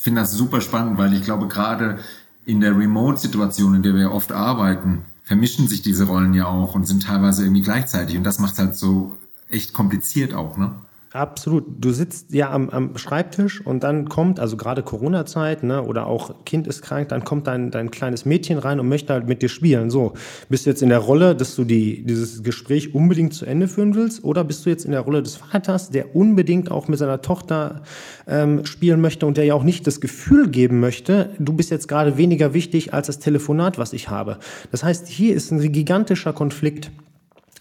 [0.05, 1.99] finde das super spannend, weil ich glaube, gerade
[2.45, 6.87] in der Remote-Situation, in der wir oft arbeiten, vermischen sich diese Rollen ja auch und
[6.87, 8.19] sind teilweise irgendwie gleichzeitig.
[8.19, 9.17] Und das macht halt so
[9.49, 10.75] echt kompliziert auch, ne?
[11.15, 11.65] Absolut.
[11.79, 16.45] Du sitzt ja am, am Schreibtisch und dann kommt, also gerade Corona-Zeit, ne, oder auch
[16.45, 19.49] Kind ist krank, dann kommt dein, dein kleines Mädchen rein und möchte halt mit dir
[19.49, 19.91] spielen.
[19.91, 20.15] So,
[20.49, 23.95] bist du jetzt in der Rolle, dass du die, dieses Gespräch unbedingt zu Ende führen
[23.95, 27.23] willst, oder bist du jetzt in der Rolle des Vaters, der unbedingt auch mit seiner
[27.23, 27.83] Tochter
[28.27, 31.87] ähm, spielen möchte und der ja auch nicht das Gefühl geben möchte, du bist jetzt
[31.87, 34.39] gerade weniger wichtig als das Telefonat, was ich habe.
[34.73, 36.91] Das heißt, hier ist ein gigantischer Konflikt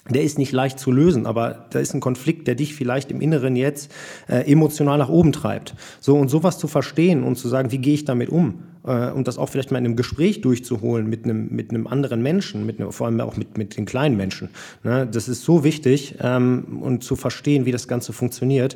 [0.09, 3.21] der ist nicht leicht zu lösen, aber da ist ein Konflikt, der dich vielleicht im
[3.21, 3.91] Inneren jetzt
[4.27, 5.75] äh, emotional nach oben treibt.
[6.01, 9.29] So und sowas zu verstehen und zu sagen, wie gehe ich damit um äh, und
[9.29, 12.79] das auch vielleicht mal in einem Gespräch durchzuholen mit einem mit einem anderen Menschen, mit
[12.81, 14.49] einem, vor allem auch mit mit den kleinen Menschen.
[14.83, 15.07] Ne?
[15.09, 18.75] Das ist so wichtig ähm, und zu verstehen, wie das Ganze funktioniert.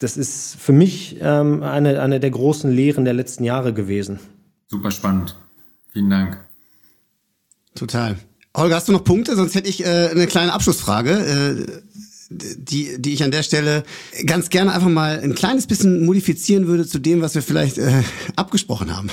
[0.00, 4.18] Das ist für mich ähm, eine eine der großen Lehren der letzten Jahre gewesen.
[4.66, 5.36] Super spannend.
[5.92, 6.40] Vielen Dank.
[7.76, 8.16] Total.
[8.56, 9.34] Holger, hast du noch Punkte?
[9.34, 11.80] Sonst hätte ich äh, eine kleine Abschlussfrage, äh,
[12.30, 13.82] die, die ich an der Stelle
[14.26, 18.02] ganz gerne einfach mal ein kleines bisschen modifizieren würde zu dem, was wir vielleicht äh,
[18.36, 19.08] abgesprochen haben.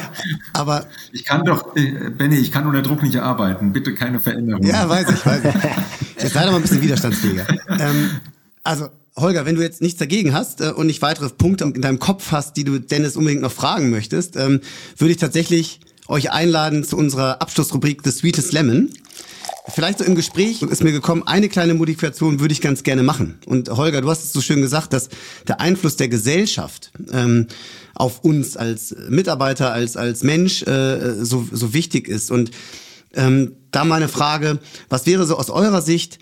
[0.52, 3.72] Aber ich kann doch, äh, Benny, ich kann unter Druck nicht arbeiten.
[3.72, 4.64] Bitte keine Veränderung.
[4.64, 6.22] Ja, weiß ich, weiß ich.
[6.22, 7.46] Jetzt sei doch mal ein bisschen widerstandsfähiger.
[7.68, 8.10] Ähm,
[8.62, 11.98] also Holger, wenn du jetzt nichts dagegen hast äh, und nicht weitere Punkte in deinem
[11.98, 14.60] Kopf hast, die du Dennis unbedingt noch fragen möchtest, ähm,
[14.96, 18.90] würde ich tatsächlich euch einladen zu unserer Abschlussrubrik The Sweetest Lemon.
[19.68, 23.38] Vielleicht so im Gespräch ist mir gekommen, eine kleine Modifikation würde ich ganz gerne machen.
[23.46, 25.08] Und Holger, du hast es so schön gesagt, dass
[25.46, 27.46] der Einfluss der Gesellschaft ähm,
[27.94, 32.32] auf uns als Mitarbeiter, als, als Mensch äh, so, so wichtig ist.
[32.32, 32.50] Und
[33.14, 36.18] ähm, da meine Frage, was wäre so aus eurer Sicht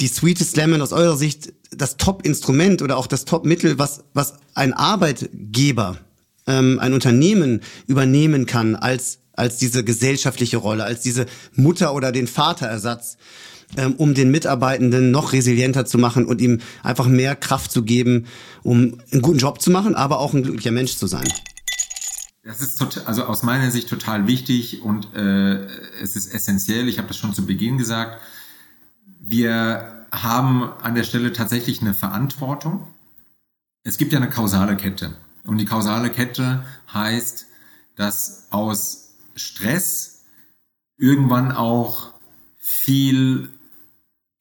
[0.00, 4.72] die Sweetest Lemon, aus eurer Sicht das Top-Instrument oder auch das Top-Mittel, was, was ein
[4.72, 5.98] Arbeitgeber
[6.48, 12.26] ähm, ein Unternehmen übernehmen kann als, als diese gesellschaftliche Rolle, als diese Mutter- oder den
[12.26, 13.18] Vaterersatz,
[13.76, 18.26] ähm, um den Mitarbeitenden noch resilienter zu machen und ihm einfach mehr Kraft zu geben,
[18.62, 21.28] um einen guten Job zu machen, aber auch ein glücklicher Mensch zu sein.
[22.42, 25.66] Das ist total, also aus meiner Sicht total wichtig und äh,
[26.02, 26.88] es ist essentiell.
[26.88, 28.22] Ich habe das schon zu Beginn gesagt.
[29.20, 32.86] Wir haben an der Stelle tatsächlich eine Verantwortung.
[33.84, 35.12] Es gibt ja eine kausale Kette.
[35.48, 37.46] Und die kausale Kette heißt,
[37.96, 40.26] dass aus Stress
[40.98, 42.12] irgendwann auch
[42.58, 43.48] viel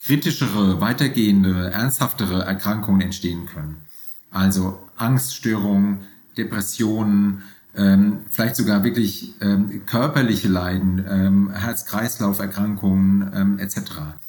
[0.01, 3.85] kritischere, weitergehende, ernsthaftere Erkrankungen entstehen können.
[4.31, 6.01] Also Angststörungen,
[6.35, 7.43] Depressionen,
[7.73, 13.79] ähm, vielleicht sogar wirklich ähm, körperliche Leiden, ähm, Herz-Kreislauf-Erkrankungen ähm, etc.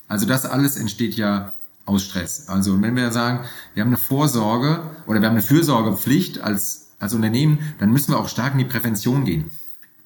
[0.07, 1.53] Also das alles entsteht ja
[1.89, 2.49] aus Stress.
[2.49, 7.14] Also wenn wir sagen, wir haben eine Vorsorge oder wir haben eine Fürsorgepflicht als, als
[7.14, 9.51] Unternehmen, dann müssen wir auch stark in die Prävention gehen.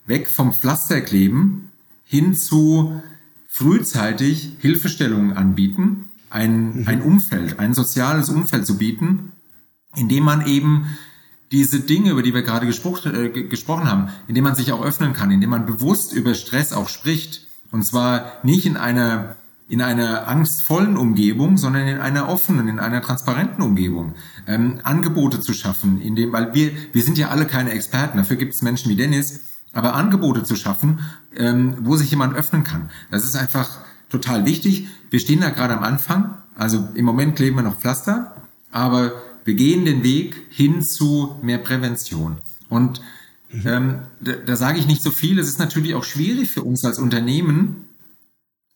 [0.07, 1.71] Weg vom Pflasterkleben
[2.05, 3.03] hin zu
[3.49, 6.89] frühzeitig Hilfestellungen anbieten, ein, mhm.
[6.89, 9.33] ein Umfeld, ein soziales Umfeld zu bieten,
[9.95, 10.87] in dem man eben
[11.51, 14.83] diese Dinge, über die wir gerade gesprochen, äh, gesprochen haben, in dem man sich auch
[14.83, 17.47] öffnen kann, in dem man bewusst über Stress auch spricht.
[17.71, 19.37] Und zwar nicht in einer
[19.73, 24.15] in einer angstvollen Umgebung, sondern in einer offenen, in einer transparenten Umgebung.
[24.47, 28.37] Ähm, Angebote zu schaffen, in dem, weil wir, wir sind ja alle keine Experten, dafür
[28.37, 29.41] gibt es Menschen wie Dennis,
[29.73, 31.01] aber Angebote zu schaffen,
[31.35, 32.91] ähm, wo sich jemand öffnen kann.
[33.11, 33.79] Das ist einfach
[34.11, 34.89] total wichtig.
[35.09, 38.37] Wir stehen da gerade am Anfang, also im Moment kleben wir noch Pflaster,
[38.71, 39.13] aber
[39.47, 42.37] wir gehen den Weg hin zu mehr Prävention.
[42.69, 43.01] Und
[43.65, 45.39] ähm, da, da sage ich nicht so viel.
[45.39, 47.87] Es ist natürlich auch schwierig für uns als Unternehmen,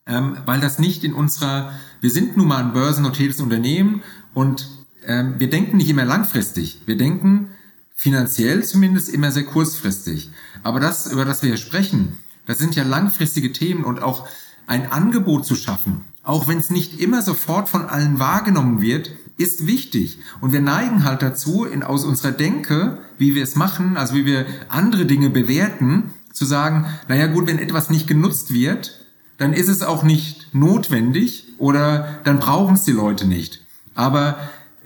[0.07, 4.03] ähm, weil das nicht in unserer, wir sind nun mal ein börsennotiertes Unternehmen
[4.35, 4.69] und
[5.05, 6.83] ähm, wir denken nicht immer langfristig.
[6.87, 7.51] Wir denken
[7.95, 10.31] finanziell zumindest immer sehr kurzfristig.
[10.63, 14.29] Aber das, über das wir hier sprechen, das sind ja langfristige Themen und auch
[14.67, 19.67] ein Angebot zu schaffen, auch wenn es nicht immer sofort von allen wahrgenommen wird, ist
[19.67, 20.19] wichtig.
[20.41, 24.27] Und wir neigen halt dazu, in, aus unserer Denke, wie wir es machen, also wie
[24.27, 29.06] wir andere Dinge bewerten, zu sagen, naja gut, wenn etwas nicht genutzt wird,
[29.39, 33.63] dann ist es auch nicht notwendig oder dann brauchen es die Leute nicht.
[33.95, 34.37] Aber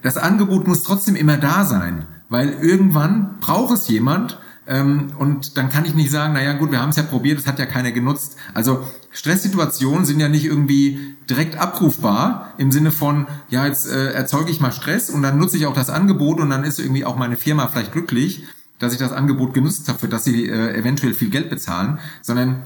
[0.03, 5.69] das Angebot muss trotzdem immer da sein, weil irgendwann braucht es jemand Ähm, und dann
[5.69, 7.91] kann ich nicht sagen, naja gut, wir haben es ja probiert, es hat ja keiner
[7.91, 8.37] genutzt.
[8.55, 14.51] Also Stresssituationen sind ja nicht irgendwie direkt abrufbar im Sinne von, ja, jetzt äh, erzeuge
[14.53, 17.17] ich mal Stress und dann nutze ich auch das Angebot und dann ist irgendwie auch
[17.17, 18.45] meine Firma vielleicht glücklich,
[18.79, 22.63] dass ich das Angebot genutzt habe, für das sie äh, eventuell viel Geld bezahlen, sondern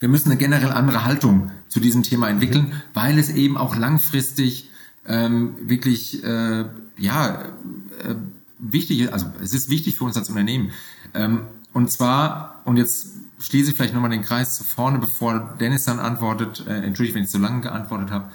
[0.00, 4.70] wir müssen eine generell andere Haltung zu diesem Thema entwickeln, weil es eben auch langfristig
[5.06, 6.64] ähm, wirklich äh,
[6.96, 7.42] ja
[8.02, 8.14] äh,
[8.58, 9.12] wichtig ist.
[9.12, 10.72] Also es ist wichtig für uns als Unternehmen.
[11.14, 11.42] Ähm,
[11.72, 13.08] und zwar und jetzt
[13.40, 16.64] schließe ich vielleicht nochmal den Kreis zu vorne, bevor Dennis dann antwortet.
[16.66, 18.30] Äh, Entschuldigung, wenn ich so lange geantwortet habe.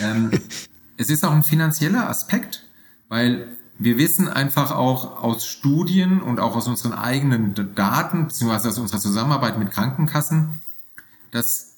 [0.00, 0.30] Ähm,
[0.96, 2.64] es ist auch ein finanzieller Aspekt,
[3.08, 3.48] weil
[3.78, 9.00] wir wissen einfach auch aus Studien und auch aus unseren eigenen Daten, beziehungsweise aus unserer
[9.00, 10.60] Zusammenarbeit mit Krankenkassen,
[11.30, 11.76] dass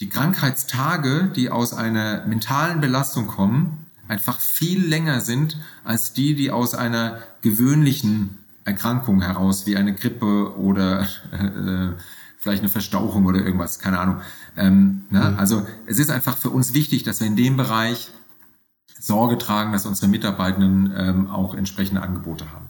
[0.00, 6.50] die Krankheitstage, die aus einer mentalen Belastung kommen, einfach viel länger sind als die, die
[6.50, 11.02] aus einer gewöhnlichen Erkrankung heraus, wie eine Grippe oder
[11.32, 11.96] äh,
[12.36, 14.20] vielleicht eine Verstauchung oder irgendwas, keine Ahnung.
[14.56, 15.30] Ähm, ne?
[15.30, 15.38] Mhm.
[15.38, 18.10] Also es ist einfach für uns wichtig, dass wir in dem Bereich
[19.02, 22.66] Sorge tragen, dass unsere Mitarbeitenden ähm, auch entsprechende Angebote haben.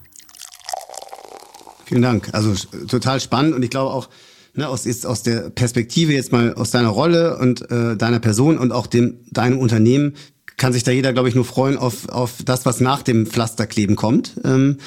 [1.85, 2.31] Vielen Dank.
[2.33, 2.55] Also
[2.87, 4.09] total spannend und ich glaube auch,
[4.55, 8.57] ne, aus, ist aus der Perspektive jetzt mal aus deiner Rolle und äh, deiner Person
[8.57, 10.15] und auch dem deinem Unternehmen
[10.57, 13.97] kann sich da jeder, glaube ich, nur freuen auf, auf das, was nach dem Pflasterkleben
[13.97, 14.41] kommt.
[14.43, 14.79] Ähm,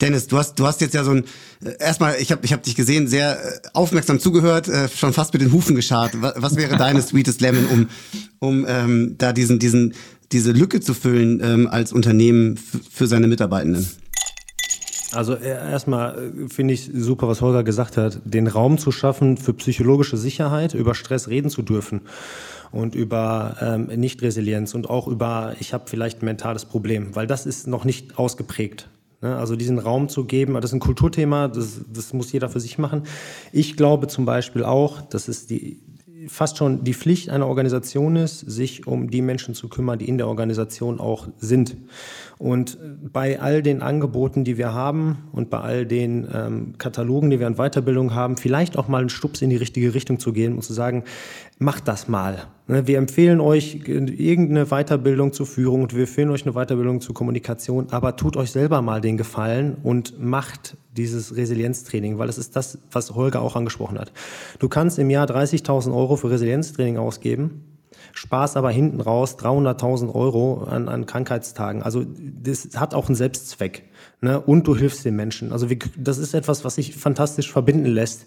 [0.00, 1.24] Dennis, du hast, du hast jetzt ja so ein,
[1.64, 5.32] äh, erstmal, ich habe ich hab dich gesehen, sehr äh, aufmerksam zugehört, äh, schon fast
[5.32, 6.12] mit den Hufen geschart.
[6.20, 7.88] Was, wäre deine Sweetest Lemon, um,
[8.40, 9.94] um ähm, da diesen, diesen
[10.32, 13.88] diese Lücke zu füllen ähm, als Unternehmen für seine Mitarbeitenden?
[15.12, 20.16] Also erstmal finde ich super, was Holger gesagt hat, den Raum zu schaffen für psychologische
[20.16, 22.00] Sicherheit, über Stress reden zu dürfen
[22.72, 27.46] und über ähm, Nicht-Resilienz und auch über, ich habe vielleicht ein mentales Problem, weil das
[27.46, 28.88] ist noch nicht ausgeprägt.
[29.24, 29.36] Ne?
[29.36, 32.78] Also diesen Raum zu geben, das ist ein Kulturthema, das, das muss jeder für sich
[32.78, 33.04] machen.
[33.52, 35.80] Ich glaube zum Beispiel auch, das ist die,
[36.28, 40.18] fast schon die Pflicht einer Organisation ist, sich um die Menschen zu kümmern, die in
[40.18, 41.76] der Organisation auch sind.
[42.38, 42.78] Und
[43.12, 47.46] bei all den Angeboten, die wir haben und bei all den ähm, Katalogen, die wir
[47.46, 50.62] an Weiterbildung haben, vielleicht auch mal einen Stups in die richtige Richtung zu gehen und
[50.62, 51.04] zu sagen,
[51.64, 52.46] macht das mal.
[52.66, 57.14] Ne, wir empfehlen euch irgendeine Weiterbildung zur Führung und wir empfehlen euch eine Weiterbildung zur
[57.14, 62.56] Kommunikation, aber tut euch selber mal den Gefallen und macht dieses Resilienztraining, weil es ist
[62.56, 64.12] das, was Holger auch angesprochen hat.
[64.58, 67.62] Du kannst im Jahr 30.000 Euro für Resilienztraining ausgeben
[68.14, 71.82] Spaß aber hinten raus 300.000 Euro an, an Krankheitstagen.
[71.82, 72.04] Also
[72.42, 73.84] das hat auch einen Selbstzweck.
[74.20, 74.40] Ne?
[74.40, 75.52] Und du hilfst den Menschen.
[75.52, 78.26] Also wir, das ist etwas, was sich fantastisch verbinden lässt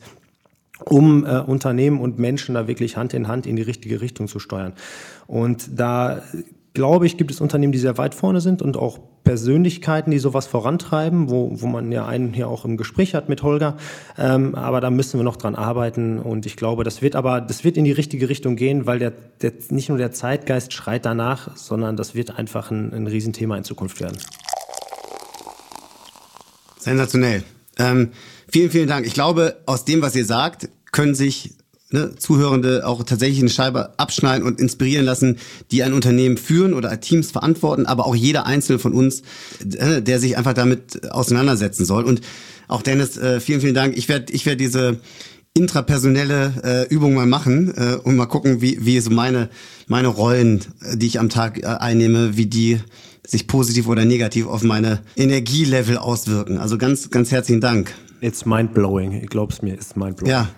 [0.85, 4.39] um äh, Unternehmen und Menschen da wirklich Hand in Hand in die richtige Richtung zu
[4.39, 4.73] steuern.
[5.27, 6.21] Und da
[6.77, 10.45] glaube ich, gibt es Unternehmen, die sehr weit vorne sind und auch Persönlichkeiten, die sowas
[10.45, 13.77] vorantreiben, wo, wo man ja einen hier auch im Gespräch hat mit Holger.
[14.15, 17.63] Ähm, aber da müssen wir noch dran arbeiten und ich glaube, das wird aber, das
[17.63, 19.11] wird in die richtige Richtung gehen, weil der,
[19.41, 23.63] der nicht nur der Zeitgeist schreit danach, sondern das wird einfach ein, ein Riesenthema in
[23.63, 24.19] Zukunft werden.
[26.77, 27.43] Sensationell.
[27.79, 28.11] Ähm,
[28.51, 29.05] vielen, vielen Dank.
[29.05, 31.51] Ich glaube, aus dem, was ihr sagt, können sich
[31.91, 35.37] ne, Zuhörende auch tatsächlich eine Scheibe abschneiden und inspirieren lassen,
[35.71, 39.21] die ein Unternehmen führen oder Teams verantworten, aber auch jeder einzelne von uns,
[39.77, 42.03] äh, der sich einfach damit auseinandersetzen soll.
[42.03, 42.21] Und
[42.67, 43.97] auch Dennis, äh, vielen, vielen Dank.
[43.97, 44.99] Ich werde ich werd diese
[45.53, 49.49] intrapersonelle äh, Übung mal machen äh, und mal gucken, wie, wie so meine,
[49.87, 52.79] meine Rollen, äh, die ich am Tag äh, einnehme, wie die
[53.25, 56.59] sich positiv oder negativ auf meine Energielevel auswirken.
[56.59, 57.93] Also ganz, ganz herzlichen Dank.
[58.21, 59.11] It's mind-blowing.
[59.23, 60.31] Ich glaub's mir, it's mind-blowing.
[60.31, 60.49] Ja.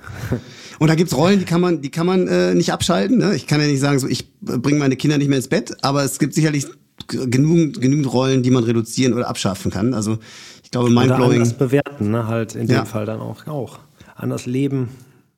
[0.80, 3.18] Und da gibt's Rollen, die kann man, die kann man äh, nicht abschalten.
[3.18, 3.36] Ne?
[3.36, 6.04] Ich kann ja nicht sagen, so ich bringe meine Kinder nicht mehr ins Bett, aber
[6.04, 6.68] es gibt sicherlich
[7.08, 9.94] genügend, genügend Rollen, die man reduzieren oder abschaffen kann.
[9.94, 10.20] Also
[10.64, 11.24] ich glaube, mindblowing.
[11.24, 12.28] Oder anders bewerten, ne?
[12.28, 12.86] halt in dem ja.
[12.86, 13.46] Fall dann auch.
[13.48, 13.80] auch.
[14.16, 14.90] Anders leben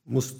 [0.05, 0.35] muss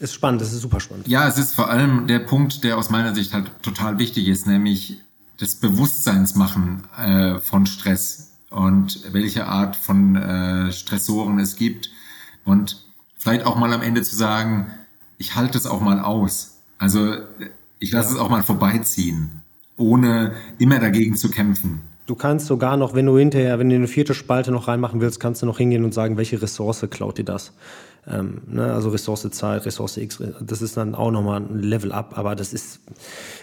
[0.00, 1.08] ist spannend, das ist super spannend.
[1.08, 4.46] Ja, es ist vor allem der Punkt, der aus meiner Sicht halt total wichtig ist,
[4.46, 5.00] nämlich
[5.38, 11.90] das Bewusstseinsmachen äh, von Stress und welche Art von äh, Stressoren es gibt.
[12.44, 12.84] Und
[13.16, 14.68] vielleicht auch mal am Ende zu sagen,
[15.18, 16.60] ich halte es auch mal aus.
[16.78, 17.16] Also
[17.78, 18.14] ich lasse ja.
[18.14, 19.42] es auch mal vorbeiziehen,
[19.76, 21.80] ohne immer dagegen zu kämpfen.
[22.06, 25.20] Du kannst sogar noch, wenn du hinterher, wenn du eine vierte Spalte noch reinmachen willst,
[25.20, 27.52] kannst du noch hingehen und sagen, welche Ressource klaut dir das?
[28.06, 28.72] Ähm, ne?
[28.72, 32.54] Also Ressource Zeit, Ressource X, das ist dann auch nochmal ein Level up, aber das
[32.54, 32.80] ist,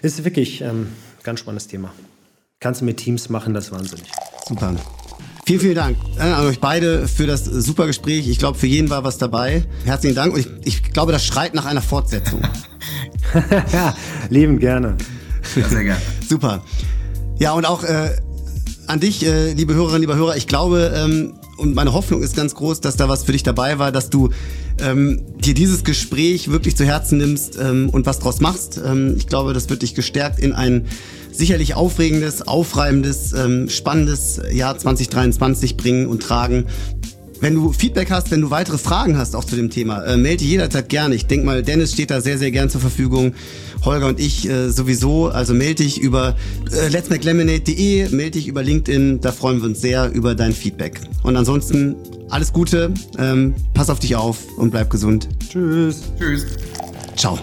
[0.02, 0.88] ist wirklich ähm,
[1.22, 1.94] ganz spannendes Thema.
[2.60, 4.12] Kannst du mit Teams machen, das ist wahnsinnig.
[4.48, 4.76] Super.
[5.48, 8.28] Vielen, vielen Dank an euch beide für das super Gespräch.
[8.28, 9.64] Ich glaube, für jeden war was dabei.
[9.84, 12.42] Herzlichen Dank und ich, ich glaube, das schreit nach einer Fortsetzung.
[13.72, 13.96] ja,
[14.32, 14.98] lieben gerne.
[15.56, 16.02] Ja, sehr gerne.
[16.28, 16.64] super.
[17.38, 18.16] Ja, und auch äh,
[18.88, 22.56] an dich, äh, liebe Hörerinnen, liebe Hörer, ich glaube, ähm, und meine Hoffnung ist ganz
[22.56, 24.32] groß, dass da was für dich dabei war, dass du
[24.80, 28.82] ähm, dir dieses Gespräch wirklich zu Herzen nimmst ähm, und was draus machst.
[28.84, 30.88] Ähm, ich glaube, das wird dich gestärkt in ein
[31.38, 36.66] sicherlich aufregendes, aufreibendes, ähm, spannendes Jahr 2023 bringen und tragen.
[37.42, 40.38] Wenn du Feedback hast, wenn du weitere Fragen hast auch zu dem Thema, äh, melde
[40.38, 41.16] dich jederzeit gerne.
[41.16, 43.34] Ich denke mal, Dennis steht da sehr, sehr gern zur Verfügung.
[43.84, 45.28] Holger und ich äh, sowieso.
[45.28, 46.36] Also melde dich über
[46.72, 49.22] äh, letsmaclemonade.de, melde dich über LinkedIn.
[49.22, 51.02] Da freuen wir uns sehr über dein Feedback.
[51.24, 51.96] Und ansonsten
[52.30, 55.28] alles Gute, ähm, pass auf dich auf und bleib gesund.
[55.50, 56.02] Tschüss.
[56.18, 56.46] Tschüss.
[57.16, 57.38] Ciao.